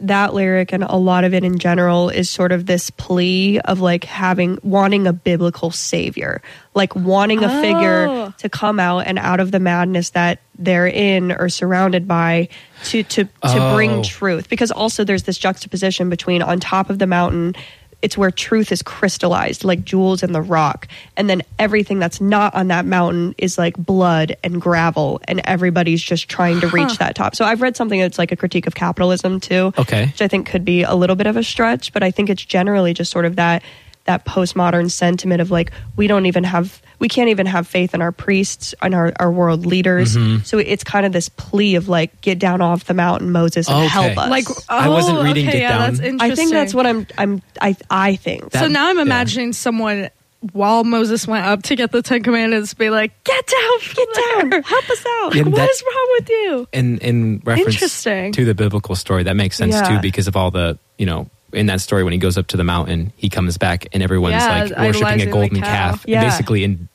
that 0.02 0.34
lyric 0.34 0.74
and 0.74 0.84
a 0.84 0.98
lot 0.98 1.24
of 1.24 1.34
it 1.34 1.44
in 1.44 1.58
general 1.58 2.10
is 2.10 2.30
sort 2.30 2.52
of 2.52 2.66
this 2.66 2.90
plea 2.90 3.60
of 3.62 3.80
like 3.80 4.04
having 4.04 4.58
wanting 4.64 5.08
a 5.08 5.14
biblical 5.14 5.72
savior, 5.72 6.42
like 6.74 6.94
wanting 6.96 7.44
a 7.44 7.48
Oh. 7.48 7.62
figure 7.62 8.34
to 8.38 8.50
come 8.50 8.80
out 8.82 9.08
and 9.08 9.18
out 9.18 9.40
of 9.40 9.52
the 9.52 9.60
madness 9.60 10.10
that 10.12 10.40
they're 10.60 10.88
in 10.88 11.32
or 11.32 11.48
surrounded 11.50 12.08
by 12.08 12.50
to 12.86 13.04
to 13.04 13.24
to 13.24 13.30
Oh. 13.44 13.76
bring 13.76 14.04
truth. 14.04 14.50
Because 14.50 14.70
also 14.72 15.04
there's 15.06 15.24
this 15.24 15.38
juxtaposition 15.38 16.10
between 16.10 16.42
on 16.42 16.60
top 16.60 16.90
of 16.90 17.00
the 17.00 17.08
mountain 17.08 17.56
it's 18.04 18.18
where 18.18 18.30
truth 18.30 18.72
is 18.72 18.82
crystallized 18.82 19.64
like 19.64 19.84
jewels 19.86 20.22
in 20.24 20.34
the 20.34 20.42
rock. 20.42 20.88
And 21.16 21.30
then 21.30 21.42
everything 21.58 22.00
that's 22.00 22.20
not 22.20 22.54
on 22.54 22.68
that 22.68 22.86
mountain 22.86 23.34
is 23.38 23.58
like 23.58 23.76
blood 23.78 24.36
and 24.44 24.62
gravel 24.62 25.22
and 25.26 25.40
everybody's 25.46 26.04
just 26.04 26.28
trying 26.30 26.60
to 26.60 26.68
reach 26.68 26.98
that 26.98 27.16
top. 27.16 27.36
So 27.36 27.46
i've 27.46 27.62
read 27.62 27.76
something 27.78 28.00
that's 28.00 28.18
like 28.20 28.32
a 28.32 28.36
critique 28.36 28.68
of 28.68 28.76
capitalism 28.76 29.40
too 29.40 29.74
Okay. 29.78 30.08
which 30.08 30.22
i 30.22 30.28
think 30.28 30.48
could 30.48 30.66
be 30.66 30.84
a 30.84 30.94
little 30.96 31.16
bit 31.16 31.28
of 31.28 31.38
a 31.38 31.44
stretch 31.44 31.94
but 31.94 32.04
i 32.04 32.12
think 32.12 32.30
it's 32.30 32.44
generally 32.44 32.94
just 32.94 33.10
sort 33.12 33.26
of 33.26 33.38
that 33.38 33.64
that 34.06 34.26
postmodern 34.26 34.92
sentiment 34.92 35.42
of 35.42 35.50
like 35.52 35.72
we 35.96 36.08
don't 36.08 36.26
even 36.26 36.44
have 36.44 36.82
we 37.00 37.08
can't 37.08 37.30
even 37.30 37.46
have 37.46 37.68
faith 37.68 37.94
in 37.94 38.02
our 38.02 38.12
priests 38.12 38.74
and 38.82 38.94
our, 38.94 39.12
our 39.18 39.32
world 39.32 39.66
leaders 39.66 40.16
Mm-hmm. 40.18 40.44
so 40.44 40.58
it's 40.58 40.84
kind 40.84 41.06
of 41.06 41.12
this 41.14 41.30
plea 41.30 41.76
of 41.76 41.88
like 41.88 42.20
get 42.22 42.38
down 42.40 42.62
off 42.62 42.84
the 42.86 42.94
mountain 42.94 43.32
moses 43.32 43.68
and 43.70 43.78
Okay. 43.78 43.88
help 43.88 44.18
us 44.18 44.30
like, 44.30 44.46
I 44.70 44.90
wasn't 44.90 45.20
oh, 45.20 45.24
reading 45.24 45.48
okay, 45.48 45.60
Get 45.60 45.62
yeah, 45.62 45.78
Down. 45.78 45.80
That's 45.96 46.00
interesting. 46.00 46.32
I 46.32 46.36
think 46.36 46.52
that's 46.52 46.74
what 46.74 46.86
I'm. 46.86 47.08
I'm. 47.18 47.42
I. 47.62 47.76
I 47.90 48.16
think. 48.18 48.50
That- 48.52 48.60
so 48.60 48.68
now 48.68 48.90
I'm 48.90 48.98
yeah. 48.98 49.02
imagining 49.04 49.54
someone 49.54 50.10
while 50.52 50.84
Moses 50.84 51.26
went 51.28 51.46
up 51.46 51.64
to 51.64 51.76
get 51.78 51.92
the 51.94 52.02
Ten 52.02 52.22
Commandments, 52.24 52.74
be 52.74 52.90
like, 52.90 53.12
"Get 53.24 53.48
down, 53.48 53.80
get 53.96 54.08
down, 54.52 54.62
help 54.64 54.90
us 54.90 55.06
out. 55.24 55.36
Yeah, 55.36 55.44
What 55.44 55.56
that- 55.56 55.70
is 55.70 55.84
wrong 55.86 56.08
with 56.20 56.30
you?" 56.30 56.68
in 56.74 56.98
in 57.00 57.42
reference 57.46 58.04
to 58.04 58.46
the 58.46 58.54
biblical 58.56 58.96
story 58.96 59.24
that 59.24 59.36
makes 59.36 59.56
sense 59.58 59.74
Yeah. 59.76 59.88
too 59.88 60.00
because 60.02 60.28
of 60.28 60.36
all 60.36 60.52
the 60.52 60.78
you 60.98 61.06
know 61.06 61.30
in 61.54 61.68
that 61.68 61.82
story 61.82 62.04
when 62.04 62.14
he 62.14 62.20
goes 62.20 62.38
up 62.38 62.48
to 62.48 62.58
the 62.58 62.64
mountain 62.64 63.14
he 63.16 63.30
comes 63.30 63.58
back 63.58 63.88
and 63.94 64.02
everyone's 64.04 64.34
Yeah, 64.34 64.64
like 64.64 64.78
worshiping 64.78 65.22
a 65.22 65.32
golden 65.32 65.62
calf 65.62 66.04
Yeah. 66.08 66.24
basically 66.24 66.64
and 66.64 66.88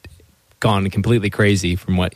gone 0.61 0.91
completely 0.91 1.31
crazy 1.31 1.77
from 1.77 1.97
what 1.97 2.15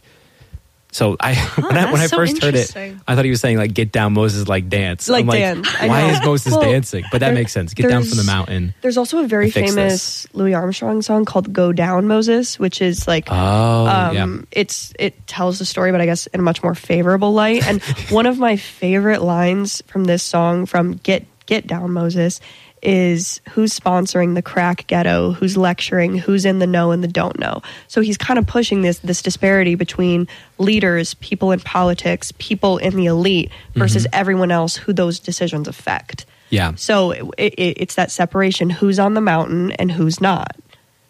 so 0.94 1.16
I 1.20 1.34
when 1.56 1.76
I 1.78 1.90
when 1.90 2.00
I 2.02 2.06
so 2.06 2.16
first 2.16 2.42
heard 2.42 2.54
it. 2.54 2.70
I 3.08 3.14
thought 3.14 3.24
he 3.24 3.30
was 3.30 3.40
saying 3.40 3.56
like 3.56 3.72
get 3.72 3.92
down 3.92 4.12
Moses 4.12 4.46
like 4.46 4.68
dance 4.68 5.08
Like 5.08 5.22
I'm 5.22 5.26
like 5.28 5.38
dance, 5.38 5.72
why 5.80 6.10
is 6.10 6.20
Moses 6.22 6.52
Well, 6.52 6.60
dancing 6.60 7.04
but 7.10 7.20
that 7.20 7.28
there- 7.28 7.34
makes 7.34 7.52
sense 7.52 7.72
get 7.72 7.88
down 7.88 8.02
from 8.04 8.18
the 8.18 8.24
mountain 8.24 8.74
There's 8.82 8.98
also 8.98 9.24
a 9.24 9.26
very 9.26 9.50
famous 9.50 10.26
Louis 10.34 10.52
Armstrong 10.52 11.00
song 11.00 11.24
called 11.24 11.50
"Go 11.52 11.72
Down, 11.72 12.08
Moses," 12.08 12.58
which 12.58 12.82
is 12.82 13.06
like. 13.08 13.28
oh 13.30 13.86
um, 13.86 14.14
yeah 14.14 14.26
It's 14.50 14.92
it 14.98 15.26
tells 15.26 15.58
the 15.58 15.64
story, 15.64 15.92
but 15.92 16.02
I 16.02 16.04
guess 16.04 16.26
in 16.26 16.40
a 16.40 16.42
much 16.42 16.62
more 16.62 16.74
favorable 16.74 17.32
light. 17.32 17.66
And 17.66 17.80
one 18.10 18.26
of 18.26 18.38
my 18.38 18.56
favorite 18.56 19.22
lines 19.22 19.82
from 19.86 20.04
this 20.04 20.22
song, 20.22 20.66
from 20.66 20.94
"Get 20.94 21.24
Get 21.46 21.66
Down, 21.66 21.92
Moses," 21.92 22.40
is 22.82 23.40
who's 23.50 23.78
sponsoring 23.78 24.34
the 24.34 24.42
crack 24.42 24.86
ghetto, 24.88 25.32
who's 25.32 25.56
lecturing, 25.56 26.16
who's 26.16 26.44
in 26.44 26.58
the 26.58 26.66
know 26.66 26.90
and 26.90 27.02
the 27.02 27.08
don't 27.08 27.38
know. 27.38 27.62
So 27.86 28.00
he's 28.00 28.18
kind 28.18 28.38
of 28.38 28.46
pushing 28.46 28.82
this 28.82 28.98
this 29.00 29.22
disparity 29.22 29.74
between 29.76 30.26
leaders, 30.58 31.14
people 31.14 31.52
in 31.52 31.60
politics, 31.60 32.32
people 32.38 32.78
in 32.78 32.96
the 32.96 33.06
elite 33.06 33.50
versus 33.74 34.06
everyone 34.12 34.50
else 34.50 34.76
who 34.76 34.92
those 34.92 35.18
decisions 35.20 35.68
affect. 35.68 36.26
yeah 36.50 36.74
So 36.74 37.12
it, 37.12 37.54
it, 37.54 37.76
it's 37.80 37.94
that 37.94 38.10
separation: 38.10 38.68
who's 38.70 38.98
on 38.98 39.14
the 39.14 39.20
mountain 39.20 39.72
and 39.72 39.90
who's 39.92 40.20
not. 40.20 40.56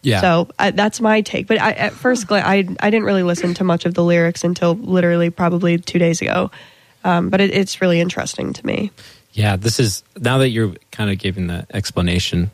yeah 0.02 0.20
So 0.20 0.48
I, 0.58 0.72
that's 0.72 1.00
my 1.00 1.22
take. 1.22 1.46
But 1.46 1.60
I, 1.60 1.72
at 1.72 1.92
first, 1.92 2.26
gla- 2.26 2.42
I 2.44 2.68
I 2.80 2.90
didn't 2.90 3.04
really 3.04 3.22
listen 3.22 3.54
to 3.54 3.64
much 3.64 3.86
of 3.86 3.94
the 3.94 4.04
lyrics 4.04 4.44
until 4.44 4.74
literally 4.74 5.30
probably 5.30 5.78
two 5.78 5.98
days 5.98 6.20
ago. 6.20 6.50
Um, 7.04 7.30
but 7.30 7.40
it, 7.40 7.50
it's 7.52 7.80
really 7.80 8.00
interesting 8.00 8.52
to 8.52 8.66
me. 8.66 8.90
Yeah, 9.32 9.56
this 9.56 9.80
is 9.80 10.02
now 10.20 10.38
that 10.38 10.50
you're 10.50 10.74
kind 10.90 11.10
of 11.10 11.18
giving 11.18 11.46
the 11.46 11.66
explanation, 11.72 12.50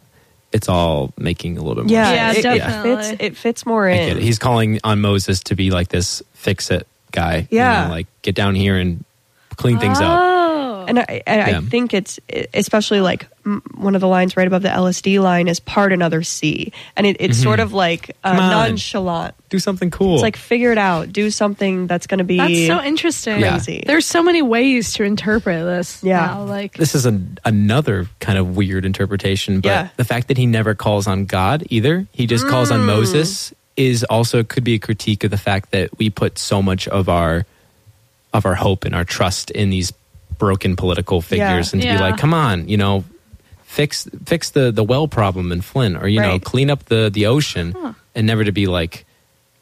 it's 0.52 0.68
all 0.68 1.12
making 1.18 1.58
a 1.58 1.62
little 1.62 1.82
bit 1.82 1.90
more 1.90 2.00
Yeah, 2.00 2.12
Yeah, 2.12 2.32
sense. 2.32 2.44
it, 2.44 2.48
it 2.54 2.58
definitely. 2.58 3.02
fits. 3.10 3.22
It 3.22 3.36
fits 3.36 3.66
more 3.66 3.88
I 3.88 3.92
in. 3.94 4.08
get 4.08 4.16
it. 4.18 4.22
He's 4.22 4.38
calling 4.38 4.80
on 4.84 5.00
Moses 5.00 5.40
to 5.44 5.54
be 5.56 5.70
like 5.70 5.88
this 5.88 6.22
fix 6.34 6.70
it 6.70 6.86
guy. 7.12 7.48
you 7.50 7.58
Yeah. 7.58 7.84
know, 7.86 7.90
like 7.90 8.06
get 8.22 8.34
down 8.34 8.54
here 8.54 8.76
and 8.78 9.04
clean 9.56 9.78
things 9.78 9.98
up. 9.98 10.04
Ah. 10.20 10.37
And 10.88 10.98
I, 10.98 11.22
and 11.26 11.50
Yeah. 11.50 11.58
I 11.58 11.60
think 11.62 11.94
it's 11.94 12.18
especially 12.54 13.00
like 13.00 13.28
mm, 13.44 13.60
one 13.78 13.94
of 13.94 14.00
the 14.00 14.08
lines 14.08 14.36
right 14.36 14.46
above 14.46 14.62
the 14.62 14.68
LSD 14.70 15.20
line 15.22 15.46
is 15.46 15.60
part 15.60 15.92
another 15.92 16.22
sea, 16.22 16.72
and 16.96 17.06
it, 17.06 17.16
it's 17.20 17.40
sort 17.40 17.60
of 17.60 17.72
like 17.72 18.16
uh, 18.24 18.30
Mm-hmm. 18.30 18.38
Come 18.38 18.44
on. 18.44 18.50
nonchalant. 18.70 19.34
Do 19.50 19.58
something 19.58 19.90
cool. 19.90 20.14
It's 20.14 20.22
like 20.22 20.36
figure 20.36 20.72
it 20.72 20.78
out, 20.78 21.12
do 21.12 21.30
something 21.30 21.86
that's 21.86 22.06
going 22.06 22.18
to 22.18 22.24
be. 22.24 22.36
that's 22.38 22.66
so 22.66 22.82
interesting. 22.84 23.40
Yeah. 23.40 23.50
Crazy. 23.52 23.82
There's 23.86 24.04
so 24.06 24.22
many 24.22 24.42
ways 24.42 24.92
to 24.94 25.04
interpret 25.04 25.64
this. 25.64 26.02
Yeah. 26.02 26.26
now, 26.26 26.44
like 26.44 26.74
this 26.74 26.94
is 26.94 27.06
an, 27.06 27.38
another 27.44 28.08
kind 28.20 28.38
of 28.38 28.56
weird 28.56 28.84
interpretation, 28.84 29.60
but 29.60 29.68
Yeah. 29.68 29.88
the 29.96 30.04
fact 30.04 30.28
that 30.28 30.36
he 30.36 30.46
never 30.46 30.74
calls 30.74 31.06
on 31.06 31.24
God 31.24 31.64
either, 31.70 32.06
he 32.12 32.26
just 32.26 32.46
calls 32.48 32.70
Mm. 32.70 32.74
on 32.80 32.86
Moses 32.86 33.54
is 33.76 34.04
also 34.04 34.42
could 34.42 34.64
be 34.64 34.74
a 34.74 34.78
critique 34.78 35.22
of 35.24 35.30
the 35.30 35.38
fact 35.38 35.70
that 35.70 35.96
we 35.98 36.10
put 36.10 36.38
so 36.38 36.60
much 36.60 36.88
of 36.88 37.08
our 37.08 37.46
of 38.34 38.44
our 38.44 38.56
hope 38.56 38.84
and 38.84 38.94
our 38.94 39.04
trust 39.04 39.50
in 39.52 39.70
these 39.70 39.92
broken 40.38 40.76
political 40.76 41.20
figures 41.20 41.72
Yeah. 41.72 41.76
and 41.76 41.82
to 41.82 41.88
be 41.88 41.98
like, 41.98 42.16
come 42.18 42.32
on, 42.34 42.68
you 42.68 42.76
know, 42.76 43.04
fix 43.64 44.08
fix 44.24 44.50
the 44.50 44.70
the 44.72 44.84
well 44.84 45.08
problem 45.08 45.52
in 45.52 45.60
Flint 45.60 45.96
or 46.02 46.08
you 46.08 46.20
know, 46.20 46.38
clean 46.38 46.70
up 46.70 46.84
the 46.86 47.10
the 47.12 47.26
ocean 47.26 47.74
and 48.14 48.26
never 48.26 48.44
to 48.44 48.52
be 48.52 48.66
like, 48.66 49.04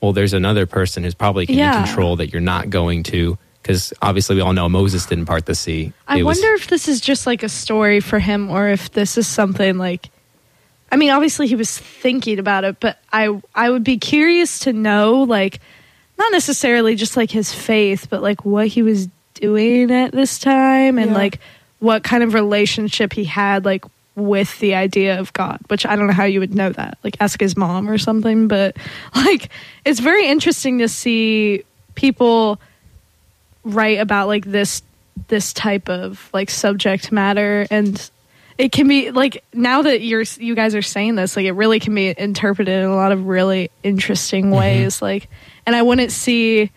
well, 0.01 0.13
there's 0.13 0.33
another 0.35 0.67
person 0.67 1.03
who's 1.03 1.15
probably 1.15 1.47
can 1.47 1.57
Yeah. 1.57 1.85
control 1.85 2.17
that 2.17 2.33
you're 2.33 2.41
not 2.43 2.71
going 2.71 3.03
to 3.05 3.37
because 3.63 3.93
obviously 4.01 4.37
we 4.37 4.43
all 4.43 4.53
know 4.53 4.69
Moses 4.69 5.07
didn't 5.07 5.27
part 5.27 5.47
the 5.47 5.55
sea. 5.57 5.93
I 6.07 6.19
It 6.19 6.23
was- 6.23 6.39
wonder 6.39 6.55
if 6.55 6.69
this 6.69 6.87
is 6.87 7.01
just 7.01 7.27
like 7.27 7.43
a 7.43 7.49
story 7.49 7.99
for 8.01 8.21
him 8.21 8.49
or 8.51 8.69
if 8.69 8.93
this 8.93 9.19
is 9.19 9.27
something 9.27 9.77
like 9.79 10.09
I 10.93 10.97
mean 10.97 11.11
obviously 11.11 11.49
he 11.49 11.57
was 11.57 11.77
thinking 11.77 12.39
about 12.39 12.63
it 12.65 12.77
but 12.79 12.99
I 13.13 13.41
I 13.55 13.71
would 13.71 13.83
be 13.85 13.99
curious 13.99 14.61
to 14.61 14.73
know 14.73 15.23
like 15.23 15.61
not 16.19 16.31
necessarily 16.33 16.95
just 16.95 17.17
like 17.17 17.31
his 17.33 17.53
faith 17.53 18.07
but 18.09 18.23
like 18.23 18.45
what 18.45 18.69
he 18.69 18.83
was 18.83 19.09
doing 19.41 19.91
at 19.91 20.13
this 20.13 20.39
time 20.39 20.99
and 20.99 21.11
Yeah. 21.13 21.17
like 21.17 21.41
what 21.79 22.03
kind 22.03 22.23
of 22.23 22.35
relationship 22.35 23.13
he 23.13 23.25
had 23.25 23.65
like 23.65 23.85
with 24.15 24.59
the 24.61 24.75
idea 24.75 25.21
of 25.21 25.33
God, 25.35 25.61
which 25.69 25.85
I 25.85 25.95
don't 25.95 26.07
know 26.07 26.13
how 26.15 26.25
you 26.25 26.41
would 26.41 26.55
know 26.55 26.71
that. 26.71 26.99
Like 27.05 27.17
ask 27.21 27.39
his 27.39 27.57
mom 27.57 27.89
or 27.89 27.99
something, 27.99 28.49
but 28.49 28.77
like 29.15 29.51
it's 29.85 30.01
very 30.01 30.27
interesting 30.29 30.79
to 30.79 30.89
see 30.89 31.65
people 31.95 32.61
write 33.65 33.99
about 33.99 34.29
like 34.29 34.45
this 34.45 34.83
this 35.29 35.53
type 35.53 35.89
of 35.89 36.29
like 36.33 36.51
subject 36.51 37.11
matter 37.11 37.67
and 37.71 38.11
it 38.59 38.73
can 38.73 38.89
be 38.89 39.11
like 39.11 39.45
now 39.53 39.83
that 39.83 40.01
you're 40.01 40.25
you 40.39 40.55
guys 40.55 40.75
are 40.75 40.83
saying 40.83 41.15
this, 41.15 41.37
like 41.37 41.45
it 41.45 41.53
really 41.53 41.81
can 41.81 41.95
be 41.95 42.15
interpreted 42.17 42.83
in 42.83 42.89
a 42.89 42.97
lot 42.97 43.13
of 43.13 43.27
really 43.27 43.71
interesting 43.83 44.47
mm-hmm. 44.47 44.59
ways. 44.59 45.03
Like, 45.03 45.29
and 45.67 45.77
I 45.77 45.83
wouldn't 45.83 46.13
see. 46.13 46.71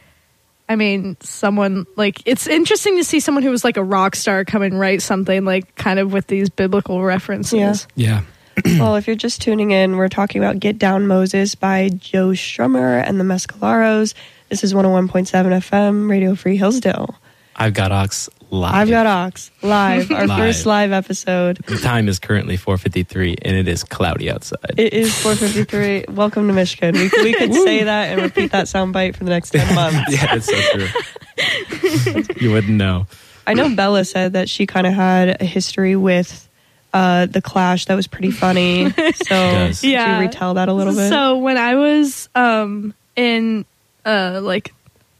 I 0.69 0.75
mean, 0.75 1.17
someone 1.19 1.87
like 1.95 2.21
it's 2.25 2.45
interesting 2.45 2.97
to 2.97 3.03
see 3.03 3.19
someone 3.19 3.43
who 3.43 3.49
was 3.49 3.63
like 3.63 3.75
a 3.75 3.83
rock 3.83 4.15
star 4.15 4.45
come 4.45 4.61
and 4.61 4.79
write 4.79 5.01
something 5.01 5.43
like 5.43 5.73
kind 5.75 5.99
of 5.99 6.13
with 6.13 6.27
these 6.27 6.49
biblical 6.51 7.03
references. 7.03 7.87
Yeah. 7.95 8.21
Yeah. 8.65 8.77
well, 8.79 8.95
if 8.95 9.07
you're 9.07 9.15
just 9.15 9.41
tuning 9.41 9.71
in, 9.71 9.97
we're 9.97 10.09
talking 10.09 10.41
about 10.41 10.59
Get 10.59 10.77
Down 10.77 11.07
Moses 11.07 11.55
by 11.55 11.89
Joe 11.89 12.29
Strummer 12.29 13.01
and 13.03 13.19
the 13.19 13.23
Mescaleros. 13.23 14.13
This 14.49 14.63
is 14.63 14.73
101.7 14.73 15.27
FM, 15.29 16.09
Radio 16.09 16.35
Free 16.35 16.57
Hillsdale. 16.57 17.15
I've 17.55 17.73
got 17.73 17.91
Aux 17.91 18.29
live. 18.51 18.73
I've 18.75 18.89
got 18.89 19.05
Aux 19.05 19.49
live, 19.67 20.11
our 20.11 20.27
Live. 20.27 20.39
first 20.39 20.65
live 20.65 20.91
episode. 20.91 21.57
The 21.67 21.77
time 21.77 22.07
is 22.07 22.19
currently 22.19 22.57
4:53 22.57 23.37
and 23.43 23.55
it 23.55 23.67
is 23.67 23.83
cloudy 23.83 24.29
outside. 24.31 24.73
It 24.77 24.93
is 24.93 25.11
4:53. 25.23 26.09
Welcome 26.09 26.47
to 26.47 26.53
Michigan. 26.53 26.95
We, 26.95 27.09
we 27.23 27.33
could 27.33 27.53
say 27.53 27.83
that 27.83 28.09
and 28.11 28.21
repeat 28.21 28.51
that 28.51 28.65
soundbite 28.65 29.15
for 29.15 29.23
the 29.23 29.29
next 29.29 29.51
10 29.51 29.75
months. 29.75 29.99
yeah, 30.11 30.35
that's 30.35 30.45
so 30.45 30.61
true. 30.73 32.23
you 32.41 32.51
wouldn't 32.51 32.73
know. 32.77 33.07
I 33.47 33.53
know 33.53 33.73
Bella 33.75 34.05
said 34.05 34.33
that 34.33 34.47
she 34.49 34.65
kind 34.67 34.85
of 34.85 34.93
had 34.93 35.41
a 35.41 35.45
history 35.45 35.95
with 35.95 36.47
uh, 36.93 37.25
the 37.27 37.41
Clash 37.41 37.85
that 37.85 37.95
was 37.95 38.07
pretty 38.07 38.31
funny. 38.31 38.91
So 39.13 39.35
does. 39.35 39.81
could 39.81 39.89
Yeah. 39.91 40.15
you 40.19 40.27
retell 40.27 40.55
that 40.55 40.69
a 40.69 40.73
little 40.73 40.93
bit? 40.93 41.09
So 41.09 41.37
when 41.37 41.57
I 41.57 41.75
was 41.75 42.29
um 42.35 42.93
in 43.15 43.65
uh 44.05 44.39
like 44.41 44.73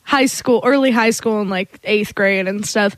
high 0.04 0.26
school, 0.26 0.62
early 0.66 0.90
high 0.92 1.12
school 1.12 1.42
and 1.42 1.50
like 1.50 1.80
8th 1.84 2.16
grade 2.16 2.48
and 2.48 2.66
stuff, 2.66 2.96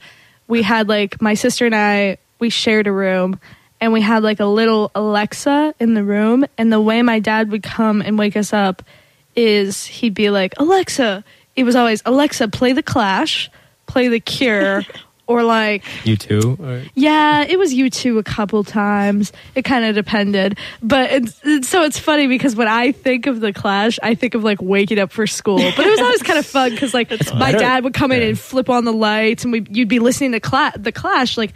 we 0.51 0.62
had 0.62 0.89
like 0.89 1.22
my 1.22 1.34
sister 1.34 1.65
and 1.65 1.74
I 1.74 2.17
we 2.38 2.50
shared 2.50 2.86
a 2.86 2.91
room 2.91 3.39
and 3.79 3.93
we 3.93 4.01
had 4.01 4.22
like 4.22 4.41
a 4.41 4.46
little 4.46 4.91
Alexa 4.93 5.74
in 5.79 5.93
the 5.93 6.03
room 6.03 6.46
and 6.58 6.74
the 6.74 6.81
way 6.81 7.01
my 7.01 7.20
dad 7.20 7.51
would 7.51 7.63
come 7.63 8.01
and 8.01 8.20
wake 8.20 8.36
us 8.36 8.51
up 8.51 8.84
is 9.34 9.86
he'd 9.86 10.13
be 10.13 10.29
like, 10.29 10.53
"Alexa." 10.58 11.24
It 11.55 11.63
was 11.63 11.77
always, 11.77 12.01
"Alexa, 12.05 12.50
play 12.50 12.74
The 12.74 12.84
Clash, 12.84 13.50
play 13.88 14.10
The 14.10 14.20
Cure." 14.20 14.84
Or 15.27 15.43
like 15.43 15.83
U2? 16.03 16.59
Or- 16.59 16.83
yeah, 16.93 17.43
it 17.48 17.57
was 17.57 17.74
U2 17.74 18.17
a 18.19 18.24
couple 18.24 18.63
times. 18.65 19.31
It 19.55 19.63
kind 19.63 19.85
of 19.85 19.96
depended, 19.96 20.57
but 20.83 21.09
it's, 21.11 21.39
it's- 21.46 21.67
so 21.69 21.83
it's 21.83 21.98
funny 21.98 22.27
because 22.27 22.55
when 22.55 22.67
I 22.67 22.91
think 22.91 23.27
of 23.27 23.39
the 23.39 23.53
Clash, 23.53 23.98
I 24.03 24.15
think 24.15 24.33
of 24.35 24.43
like 24.43 24.61
waking 24.61 25.00
up 25.00 25.11
for 25.11 25.25
school. 25.27 25.57
But 25.57 25.85
it 25.85 25.89
was 25.89 26.00
always 26.01 26.22
kind 26.24 26.37
of 26.39 26.46
fun 26.46 26.72
because 26.72 26.93
like 26.93 27.09
my 27.33 27.51
better. 27.53 27.59
dad 27.59 27.83
would 27.85 27.93
come 27.93 28.11
in 28.11 28.22
Yeah. 28.22 28.27
and 28.29 28.39
flip 28.39 28.69
on 28.69 28.83
the 28.83 28.91
lights, 28.91 29.43
and 29.46 29.53
we 29.53 29.65
you'd 29.69 29.87
be 29.87 30.00
listening 30.00 30.33
to 30.33 30.39
Cla- 30.41 30.74
the 30.75 30.91
Clash 30.91 31.37
like 31.37 31.53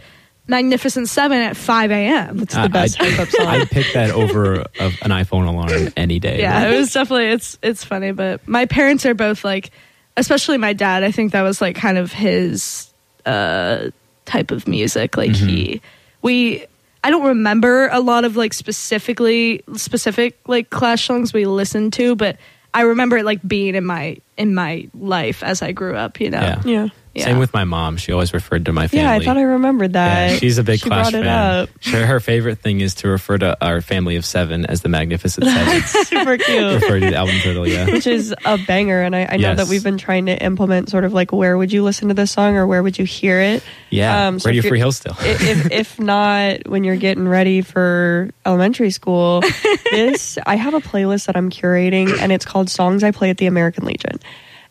Magnificent 0.48 1.08
Seven 1.08 1.38
at 1.38 1.56
five 1.56 1.90
a.m. 1.90 2.38
it's 2.40 2.54
the 2.54 2.68
best 2.68 3.00
I'd, 3.02 3.10
hype 3.10 3.20
up 3.20 3.28
song. 3.28 3.46
I'd 3.46 3.68
pick 3.70 3.92
that 3.94 4.10
over 4.12 4.60
of 4.60 4.94
an 5.02 5.10
iPhone 5.10 5.48
alarm 5.48 5.92
any 5.96 6.18
day. 6.20 6.38
Yeah, 6.40 6.70
it 6.70 6.78
was 6.78 6.92
definitely 6.92 7.26
it's 7.26 7.58
it's 7.62 7.84
funny, 7.84 8.12
but 8.12 8.46
my 8.48 8.64
parents 8.66 9.04
are 9.06 9.14
both 9.14 9.44
like, 9.44 9.70
especially 10.16 10.56
my 10.56 10.72
dad. 10.72 11.02
I 11.02 11.10
think 11.10 11.32
that 11.32 11.42
was 11.42 11.60
like 11.60 11.74
kind 11.76 11.98
of 11.98 12.12
his 12.12 12.90
uh 13.26 13.90
type 14.24 14.50
of 14.50 14.66
music. 14.66 15.16
Like 15.16 15.30
he, 15.32 15.80
we, 16.22 16.64
I 17.04 17.10
don't 17.10 17.26
remember 17.26 17.88
a 17.92 18.00
lot 18.00 18.24
of 18.24 18.36
like 18.36 18.52
specifically 18.52 19.62
specific 19.76 20.36
like 20.48 20.70
Clash 20.70 21.06
songs 21.06 21.32
we 21.32 21.46
listened 21.46 21.92
to, 21.94 22.16
but 22.16 22.36
I 22.74 22.82
remember 22.82 23.16
it 23.18 23.24
like 23.24 23.46
being 23.46 23.74
in 23.74 23.84
my 23.84 24.18
in 24.36 24.54
my 24.54 24.88
life 24.98 25.42
as 25.42 25.62
I 25.62 25.72
grew 25.72 25.94
up. 25.94 26.20
You 26.20 26.30
know, 26.30 26.40
Yeah. 26.40 26.62
yeah. 26.64 26.88
Yeah. 27.16 27.24
Same 27.24 27.38
with 27.38 27.52
my 27.54 27.64
mom. 27.64 27.96
She 27.96 28.12
always 28.12 28.34
referred 28.34 28.66
to 28.66 28.72
my 28.72 28.88
family. 28.88 29.04
Yeah, 29.04 29.12
I 29.12 29.20
thought 29.24 29.38
I 29.38 29.42
remembered 29.42 29.94
that. 29.94 30.32
Yeah, 30.32 30.36
she's 30.36 30.58
a 30.58 30.62
big 30.62 30.80
she 30.80 30.88
Clash 30.90 31.12
fan. 31.12 31.26
up. 31.26 31.70
Sure, 31.80 32.04
her 32.04 32.20
favorite 32.20 32.58
thing 32.58 32.80
is 32.80 32.94
to 32.96 33.08
refer 33.08 33.38
to 33.38 33.56
our 33.64 33.80
family 33.80 34.16
of 34.16 34.24
seven 34.26 34.66
as 34.66 34.82
the 34.82 34.88
Magnificent 34.90 35.46
Seven. 35.50 35.80
Super 36.04 36.36
cute. 36.36 36.74
refer 36.82 37.00
to 37.00 37.06
the 37.10 37.16
album 37.16 37.36
title, 37.42 37.66
yeah. 37.66 37.86
Which 37.90 38.06
is 38.06 38.34
a 38.44 38.58
banger, 38.66 39.00
and 39.00 39.16
I, 39.16 39.24
I 39.30 39.36
know 39.38 39.48
Yes. 39.48 39.56
that 39.58 39.68
we've 39.68 39.82
been 39.82 39.96
trying 39.98 40.26
to 40.26 40.36
implement 40.42 40.90
sort 40.90 41.04
of 41.04 41.12
like 41.14 41.32
where 41.32 41.56
would 41.56 41.72
you 41.72 41.82
listen 41.82 42.08
to 42.08 42.14
this 42.14 42.30
song 42.32 42.56
or 42.56 42.66
where 42.66 42.82
would 42.82 42.98
you 42.98 43.06
hear 43.06 43.40
it? 43.40 43.62
Yeah, 43.88 44.26
Um, 44.28 44.38
so 44.38 44.48
Radio 44.50 44.62
Free 44.68 44.78
Hillsdale. 44.78 45.16
I- 45.18 45.26
if 45.40 45.72
if 45.72 45.98
not 46.06 46.68
when 46.68 46.84
you're 46.84 46.96
getting 46.96 47.26
ready 47.26 47.62
for 47.62 48.28
elementary 48.44 48.90
school 48.90 49.40
this 49.90 50.38
i 50.46 50.56
have 50.56 50.74
a 50.74 50.80
playlist 50.80 51.26
that 51.26 51.36
i'm 51.36 51.50
curating 51.50 52.18
and 52.20 52.32
it's 52.32 52.44
called 52.44 52.68
songs 52.68 53.02
i 53.04 53.10
play 53.10 53.30
at 53.30 53.38
the 53.38 53.46
american 53.46 53.84
legion 53.84 54.18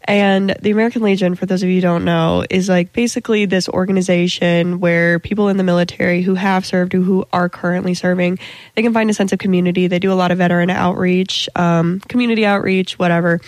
and 0.06 0.56
the 0.62 0.72
american 0.72 1.02
legion 1.02 1.36
for 1.36 1.46
those 1.46 1.62
of 1.63 1.70
you 1.70 1.76
who 1.76 1.82
don't 1.82 2.06
know 2.06 2.46
is 2.50 2.70
like 2.70 2.94
basically 2.94 3.46
this 3.46 3.68
organization 3.70 4.80
where 4.80 5.20
people 5.20 5.50
in 5.50 5.58
the 5.58 5.63
military 5.63 6.22
who 6.22 6.36
have 6.36 6.65
served 6.65 6.94
or 6.94 7.02
who 7.02 7.26
are 7.34 7.50
currently 7.50 7.94
serving 7.94 8.39
they 8.76 8.82
can 8.82 8.94
find 8.94 9.10
a 9.10 9.13
sense 9.13 9.32
of 9.34 9.39
community 9.39 9.88
they 9.88 10.00
do 10.00 10.12
a 10.12 10.15
lot 10.15 10.32
of 10.32 10.38
veteran 10.38 10.70
outreach 10.70 11.50
um, 11.56 12.00
community 12.08 12.46
outreach 12.46 12.98
whatever 12.98 13.41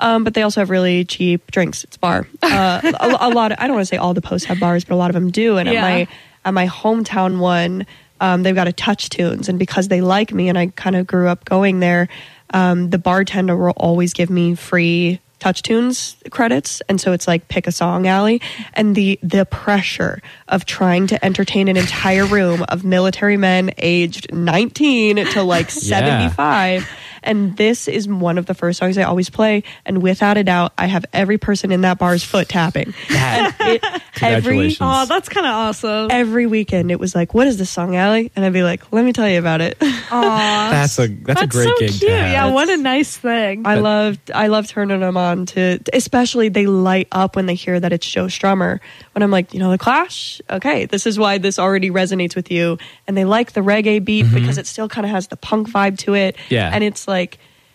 um, 0.00 0.24
but 0.24 0.34
they 0.34 0.42
also 0.42 0.60
have 0.60 0.70
really 0.70 1.04
cheap 1.04 1.52
drinks. 1.52 1.84
It's 1.84 1.94
a 1.94 2.00
bar. 2.00 2.26
Uh, 2.42 2.80
a, 3.00 3.16
a 3.20 3.30
lot. 3.30 3.52
Of, 3.52 3.58
I 3.60 3.68
don't 3.68 3.76
want 3.76 3.86
to 3.86 3.86
say 3.86 3.96
all 3.96 4.12
the 4.12 4.20
posts 4.20 4.46
have 4.48 4.58
bars, 4.58 4.84
but 4.84 4.94
a 4.94 4.96
lot 4.96 5.08
of 5.08 5.14
them 5.14 5.30
do. 5.30 5.56
And 5.56 5.68
Yeah. 5.68 5.74
at 5.76 5.82
my 5.82 6.08
at 6.44 6.52
my 6.52 6.66
hometown 6.66 7.38
one, 7.38 7.86
um, 8.20 8.42
they've 8.42 8.56
got 8.56 8.66
a 8.66 8.72
TouchTunes, 8.72 9.48
and 9.48 9.56
because 9.56 9.86
they 9.86 10.00
like 10.00 10.32
me, 10.34 10.48
and 10.48 10.58
I 10.58 10.66
kind 10.66 10.96
of 10.96 11.06
grew 11.06 11.28
up 11.28 11.44
going 11.44 11.78
there, 11.78 12.08
um, 12.52 12.90
the 12.90 12.98
bartender 12.98 13.56
will 13.56 13.70
always 13.76 14.12
give 14.14 14.30
me 14.30 14.56
free 14.56 15.20
TouchTunes 15.44 16.30
credits 16.30 16.80
and 16.88 16.98
so 16.98 17.12
it's 17.12 17.28
like 17.28 17.48
pick 17.48 17.66
a 17.66 17.72
song 17.72 18.06
Allie. 18.06 18.40
And 18.72 18.94
the 18.96 19.18
the 19.22 19.44
pressure 19.44 20.22
of 20.48 20.64
trying 20.64 21.06
to 21.08 21.22
entertain 21.22 21.68
an 21.68 21.76
entire 21.76 22.24
room 22.24 22.64
of 22.70 22.82
military 22.82 23.36
men 23.36 23.70
aged 23.76 24.32
19 24.32 25.16
to 25.32 25.42
like 25.42 25.70
75 25.70 26.88
and 27.24 27.56
this 27.56 27.88
is 27.88 28.06
one 28.06 28.38
of 28.38 28.46
the 28.46 28.54
first 28.54 28.78
songs 28.78 28.96
I 28.96 29.02
always 29.02 29.30
play. 29.30 29.64
And 29.84 30.02
without 30.02 30.36
a 30.36 30.44
doubt, 30.44 30.72
I 30.78 30.86
have 30.86 31.04
every 31.12 31.38
person 31.38 31.72
in 31.72 31.80
that 31.80 31.98
bar's 31.98 32.22
foot 32.22 32.48
tapping. 32.48 32.94
That- 33.08 33.54
It, 33.60 33.82
every 34.22 34.68
Congratulations. 34.70 34.78
Oh, 34.80 35.06
that's 35.06 35.28
kind 35.28 35.46
of 35.46 35.52
awesome. 35.52 36.08
every 36.10 36.46
weekend, 36.46 36.90
it 36.90 37.00
was 37.00 37.14
like, 37.14 37.34
"What 37.34 37.46
is 37.46 37.56
this 37.56 37.70
song, 37.70 37.96
Allie?" 37.96 38.30
And 38.36 38.44
I'd 38.44 38.52
be 38.52 38.62
like, 38.62 38.92
"Let 38.92 39.04
me 39.04 39.12
tell 39.12 39.28
you 39.28 39.38
about 39.38 39.60
it." 39.60 39.76
Aw, 39.82 40.70
that's 40.70 40.98
a 40.98 41.08
that's, 41.08 41.42
a 41.42 41.46
great 41.46 41.68
so 41.68 41.74
gig 41.78 41.90
cute. 41.90 42.00
to 42.02 42.16
have. 42.16 42.30
Yeah, 42.30 42.52
what 42.52 42.68
a 42.68 42.76
nice 42.76 43.16
thing. 43.16 43.66
I 43.66 43.76
loved 43.76 44.30
I 44.30 44.48
love 44.48 44.66
turning 44.66 45.00
them 45.00 45.16
on 45.16 45.46
to 45.46 45.78
especially 45.92 46.48
they 46.48 46.66
light 46.66 47.08
up 47.12 47.36
when 47.36 47.46
they 47.46 47.54
hear 47.54 47.78
that 47.78 47.92
it's 47.92 48.06
Joe 48.06 48.26
Strummer. 48.26 48.80
When 49.12 49.22
I'm 49.22 49.30
like, 49.30 49.54
you 49.54 49.60
know, 49.60 49.70
the 49.70 49.78
Clash. 49.78 50.40
Okay, 50.50 50.86
this 50.86 51.06
is 51.06 51.18
why 51.18 51.38
this 51.38 51.58
already 51.58 51.90
resonates 51.90 52.36
with 52.36 52.50
you, 52.50 52.78
and 53.06 53.16
they 53.16 53.24
like 53.24 53.52
the 53.52 53.60
reggae 53.60 54.04
beat 54.04 54.26
mm-hmm. 54.26 54.34
because 54.34 54.58
it 54.58 54.66
still 54.66 54.88
kind 54.88 55.04
of 55.06 55.10
has 55.10 55.28
the 55.28 55.36
punk 55.36 55.68
vibe 55.70 55.98
to 55.98 56.14
it. 56.14 56.36
Yeah. 56.50 56.70
and 56.72 56.84
it's 56.84 57.08
like, 57.08 57.13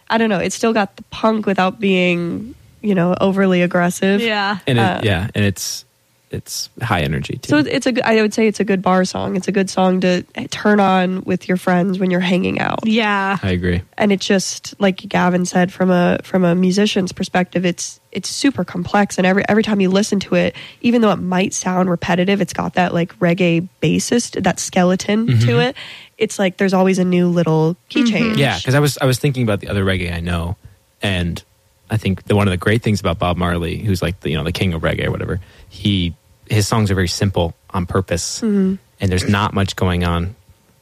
I 0.10 0.17
don't 0.17 0.30
know, 0.30 0.39
it's 0.39 0.56
still 0.56 0.73
got 0.73 0.95
the 0.95 1.04
punk 1.04 1.45
without 1.45 1.80
being, 1.80 2.56
you 2.82 2.95
know, 2.95 3.15
overly 3.19 3.62
aggressive. 3.62 4.21
yeah. 4.21 4.60
and 4.65 4.80
it, 4.80 4.82
uh, 4.82 5.02
yeah, 5.04 5.30
and 5.36 5.45
it's 5.45 5.86
it's 6.31 6.69
high 6.81 7.01
energy 7.01 7.37
too. 7.37 7.49
So 7.49 7.57
it's 7.57 7.85
a 7.85 7.91
good. 7.91 8.03
I 8.03 8.21
would 8.21 8.33
say 8.33 8.47
it's 8.47 8.59
a 8.59 8.63
good 8.63 8.81
bar 8.81 9.03
song. 9.05 9.35
It's 9.35 9.47
a 9.47 9.51
good 9.51 9.69
song 9.69 10.01
to 10.01 10.23
turn 10.49 10.79
on 10.79 11.23
with 11.23 11.47
your 11.47 11.57
friends 11.57 11.99
when 11.99 12.11
you're 12.11 12.19
hanging 12.19 12.59
out. 12.59 12.85
Yeah. 12.85 13.37
I 13.41 13.51
agree. 13.51 13.81
and 13.97 14.11
it's 14.11 14.25
just 14.25 14.79
like 14.79 14.97
Gavin 14.97 15.45
said 15.45 15.73
from 15.73 15.89
a 15.89 16.19
from 16.23 16.43
a 16.43 16.55
musician's 16.55 17.11
perspective 17.11 17.65
it's 17.65 17.99
it's 18.11 18.29
super 18.29 18.63
complex 18.63 19.17
and 19.17 19.27
every 19.27 19.47
every 19.47 19.63
time 19.63 19.79
you 19.79 19.89
listen 19.89 20.19
to 20.19 20.35
it 20.35 20.55
even 20.81 21.01
though 21.01 21.11
it 21.11 21.19
might 21.19 21.53
sound 21.53 21.89
repetitive 21.89 22.41
it's 22.41 22.53
got 22.53 22.73
that 22.73 22.91
like 22.91 23.17
reggae 23.19 23.67
bassist 23.83 24.41
that 24.41 24.59
skeleton 24.59 25.27
to 25.27 25.33
mm-hmm. 25.33 25.59
it 25.59 25.75
it's 26.19 26.37
like 26.37 26.57
there's 26.57 26.73
always 26.73 26.99
a 26.99 27.05
new 27.05 27.27
little 27.27 27.75
key 27.87 28.03
mm-hmm. 28.03 28.11
change 28.11 28.37
Yeah, 28.37 28.57
because 28.57 28.75
I 28.75 28.79
was 28.79 28.97
I 29.01 29.05
was 29.05 29.17
thinking 29.17 29.43
about 29.43 29.61
the 29.61 29.69
other 29.69 29.83
reggae 29.83 30.13
I 30.13 30.19
know, 30.19 30.57
and 31.01 31.41
I 31.89 31.97
think 31.97 32.25
the, 32.25 32.35
one 32.35 32.47
of 32.47 32.51
the 32.51 32.57
great 32.57 32.83
things 32.83 32.99
about 32.99 33.17
Bob 33.17 33.37
Marley, 33.37 33.79
who's 33.79 34.01
like 34.01 34.19
the 34.19 34.29
you 34.29 34.37
know 34.37 34.43
the 34.43 34.51
king 34.51 34.73
of 34.73 34.81
reggae 34.83 35.07
or 35.07 35.11
whatever, 35.11 35.39
he 35.69 36.13
his 36.49 36.67
songs 36.67 36.91
are 36.91 36.95
very 36.95 37.07
simple 37.07 37.53
on 37.69 37.85
purpose, 37.85 38.39
mm-hmm. 38.41 38.75
and 38.99 39.12
there's 39.12 39.27
not 39.29 39.53
much 39.53 39.75
going 39.75 40.03
on 40.03 40.35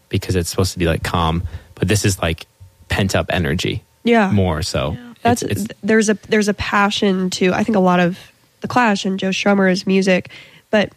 because 0.10 0.36
it's 0.36 0.50
supposed 0.50 0.74
to 0.74 0.80
be 0.80 0.86
like 0.86 1.04
calm, 1.04 1.44
but 1.76 1.88
this 1.88 2.06
is 2.06 2.20
like 2.22 2.48
pent 2.90 3.16
up 3.16 3.28
energy 3.30 3.84
yeah. 4.04 4.32
more 4.32 4.62
so. 4.62 4.96
that's 5.22 5.44
It's- 5.44 5.64
it's- 5.64 5.78
there's 5.84 6.10
a 6.10 6.14
there's 6.30 6.48
a 6.48 6.54
passion 6.54 7.30
to 7.32 7.54
I 7.54 7.64
think 7.64 7.76
a 7.76 7.82
lot 7.82 8.00
of 8.00 8.18
the 8.62 8.68
Clash 8.68 9.06
and 9.06 9.20
Joe 9.20 9.30
Strummer's 9.30 9.86
music, 9.86 10.30
but 10.72 10.92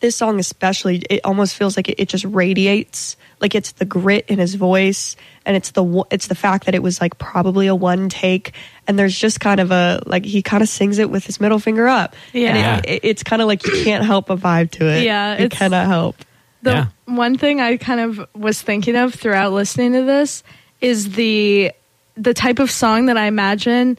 this 0.00 0.14
song 0.16 0.38
especially 0.38 1.02
it 1.10 1.20
almost 1.24 1.56
feels 1.56 1.76
like 1.76 1.88
it, 1.88 1.98
it 1.98 2.08
just 2.08 2.24
radiates 2.24 3.16
like 3.40 3.54
it's 3.54 3.72
the 3.72 3.84
grit 3.84 4.24
in 4.28 4.38
his 4.38 4.54
voice 4.54 5.16
and 5.44 5.56
it's 5.56 5.72
the 5.72 6.04
it's 6.10 6.26
the 6.28 6.34
fact 6.34 6.66
that 6.66 6.74
it 6.74 6.82
was 6.82 7.00
like 7.00 7.18
probably 7.18 7.66
a 7.66 7.74
one 7.74 8.08
take 8.08 8.52
and 8.86 8.98
there's 8.98 9.18
just 9.18 9.40
kind 9.40 9.60
of 9.60 9.70
a 9.70 10.00
like 10.06 10.24
he 10.24 10.42
kind 10.42 10.62
of 10.62 10.68
sings 10.68 10.98
it 10.98 11.10
with 11.10 11.24
his 11.24 11.40
middle 11.40 11.58
finger 11.58 11.86
up 11.88 12.14
Yeah. 12.32 12.54
and 12.54 12.84
it, 12.86 12.90
it, 12.90 13.00
it's 13.04 13.22
kind 13.22 13.42
of 13.42 13.48
like 13.48 13.64
you 13.66 13.82
can't 13.84 14.04
help 14.04 14.26
but 14.28 14.38
vibe 14.38 14.70
to 14.72 14.86
it 14.86 15.04
Yeah, 15.04 15.40
you 15.42 15.48
cannot 15.48 15.86
help 15.86 16.16
The 16.62 16.70
Yeah. 16.72 16.86
one 17.06 17.36
thing 17.38 17.60
I 17.60 17.76
kind 17.76 18.00
of 18.00 18.26
was 18.34 18.60
thinking 18.62 18.96
of 18.96 19.14
throughout 19.14 19.52
listening 19.52 19.92
to 19.94 20.02
this 20.02 20.42
is 20.80 21.12
the 21.12 21.72
the 22.16 22.34
type 22.34 22.58
of 22.58 22.70
song 22.70 23.06
that 23.06 23.16
I 23.16 23.26
imagine 23.26 23.98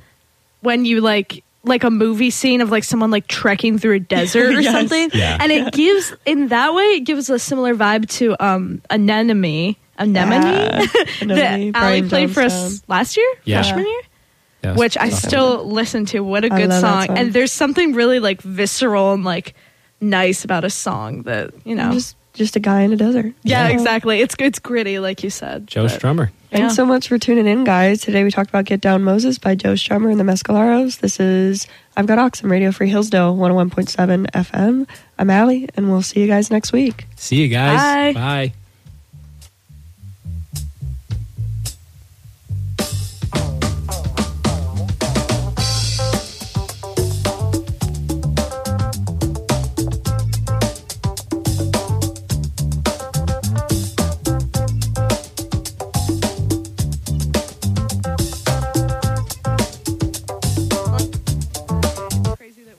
when 0.61 0.83
you 0.85 0.99
like 1.01 1.43
like 1.63 1.83
a 1.83 1.89
movie 1.91 2.29
scene 2.29 2.61
of 2.61 2.71
like 2.71 2.83
someone 2.83 3.11
like 3.11 3.27
trekking 3.27 3.77
through 3.77 3.95
a 3.95 3.99
desert 3.99 4.55
or 4.55 4.61
Yes. 4.61 4.71
something. 4.73 5.09
Yeah. 5.13 5.37
And 5.41 5.51
it 5.51 5.73
gives 5.73 6.13
in 6.25 6.47
that 6.49 6.73
way 6.73 6.83
it 6.95 7.01
gives 7.01 7.29
a 7.29 7.37
similar 7.39 7.75
vibe 7.75 8.07
to 8.17 8.35
um 8.43 8.81
Anemone. 8.89 9.75
Anemone 9.97 10.41
Yeah. 10.43 10.85
Anemone, 11.21 11.37
that 11.37 11.53
Ali 11.53 11.71
Brian 11.71 12.09
played 12.09 12.31
for 12.31 12.41
us 12.41 12.81
last 12.87 13.17
year, 13.17 13.27
Yeah. 13.43 13.61
freshman 13.61 13.85
year. 13.85 14.01
Yeah, 14.63 14.75
Which 14.75 14.97
I 14.97 15.07
awesome. 15.07 15.29
still 15.29 15.65
listen 15.71 16.05
to. 16.07 16.19
What 16.21 16.43
a 16.43 16.49
good 16.49 16.69
song. 16.71 17.07
song. 17.07 17.17
And 17.17 17.31
there's 17.33 17.51
something 17.51 17.93
really 17.93 18.19
like 18.19 18.41
visceral 18.41 19.13
and 19.13 19.23
like 19.23 19.53
nice 20.01 20.43
about 20.45 20.63
a 20.65 20.69
song 20.69 21.23
that, 21.23 21.51
you 21.65 21.75
know. 21.75 21.91
Just 21.93 22.15
just 22.33 22.55
a 22.55 22.59
guy 22.59 22.81
in 22.81 22.93
a 22.93 22.95
desert. 22.95 23.33
yeah, 23.43 23.67
So- 23.67 23.73
exactly. 23.73 24.21
It's 24.21 24.35
it's 24.39 24.59
gritty 24.59 24.99
like 24.99 25.23
you 25.23 25.29
said. 25.29 25.67
Joe 25.67 25.87
but- 25.87 25.99
Strummer. 25.99 26.29
Thanks 26.51 26.71
Yeah. 26.71 26.75
so 26.77 26.85
much 26.85 27.07
for 27.07 27.19
tuning 27.19 27.45
in, 27.45 27.63
guys. 27.63 28.01
Today 28.01 28.23
we 28.23 28.31
talked 28.31 28.49
about 28.49 28.65
Get 28.65 28.81
Down 28.81 29.03
Moses 29.03 29.37
by 29.37 29.53
Joe 29.53 29.73
Strummer 29.73 30.09
and 30.09 30.19
the 30.19 30.23
Mescaleros. 30.23 30.99
This 30.99 31.19
is 31.19 31.67
I've 31.95 32.07
Got 32.07 32.17
Oxen, 32.17 32.49
Radio 32.49 32.71
Free 32.71 32.89
Hillsdale, 32.89 33.35
101.7 33.35 34.25
FM. 34.33 34.87
I'm 35.19 35.29
Allie, 35.29 35.69
and 35.75 35.91
we'll 35.91 36.01
see 36.01 36.21
you 36.21 36.27
guys 36.27 36.49
next 36.49 36.71
week. 36.73 37.05
See 37.15 37.35
you 37.35 37.49
guys. 37.49 37.77
Bye. 37.77 38.13
Bye. 38.19 38.53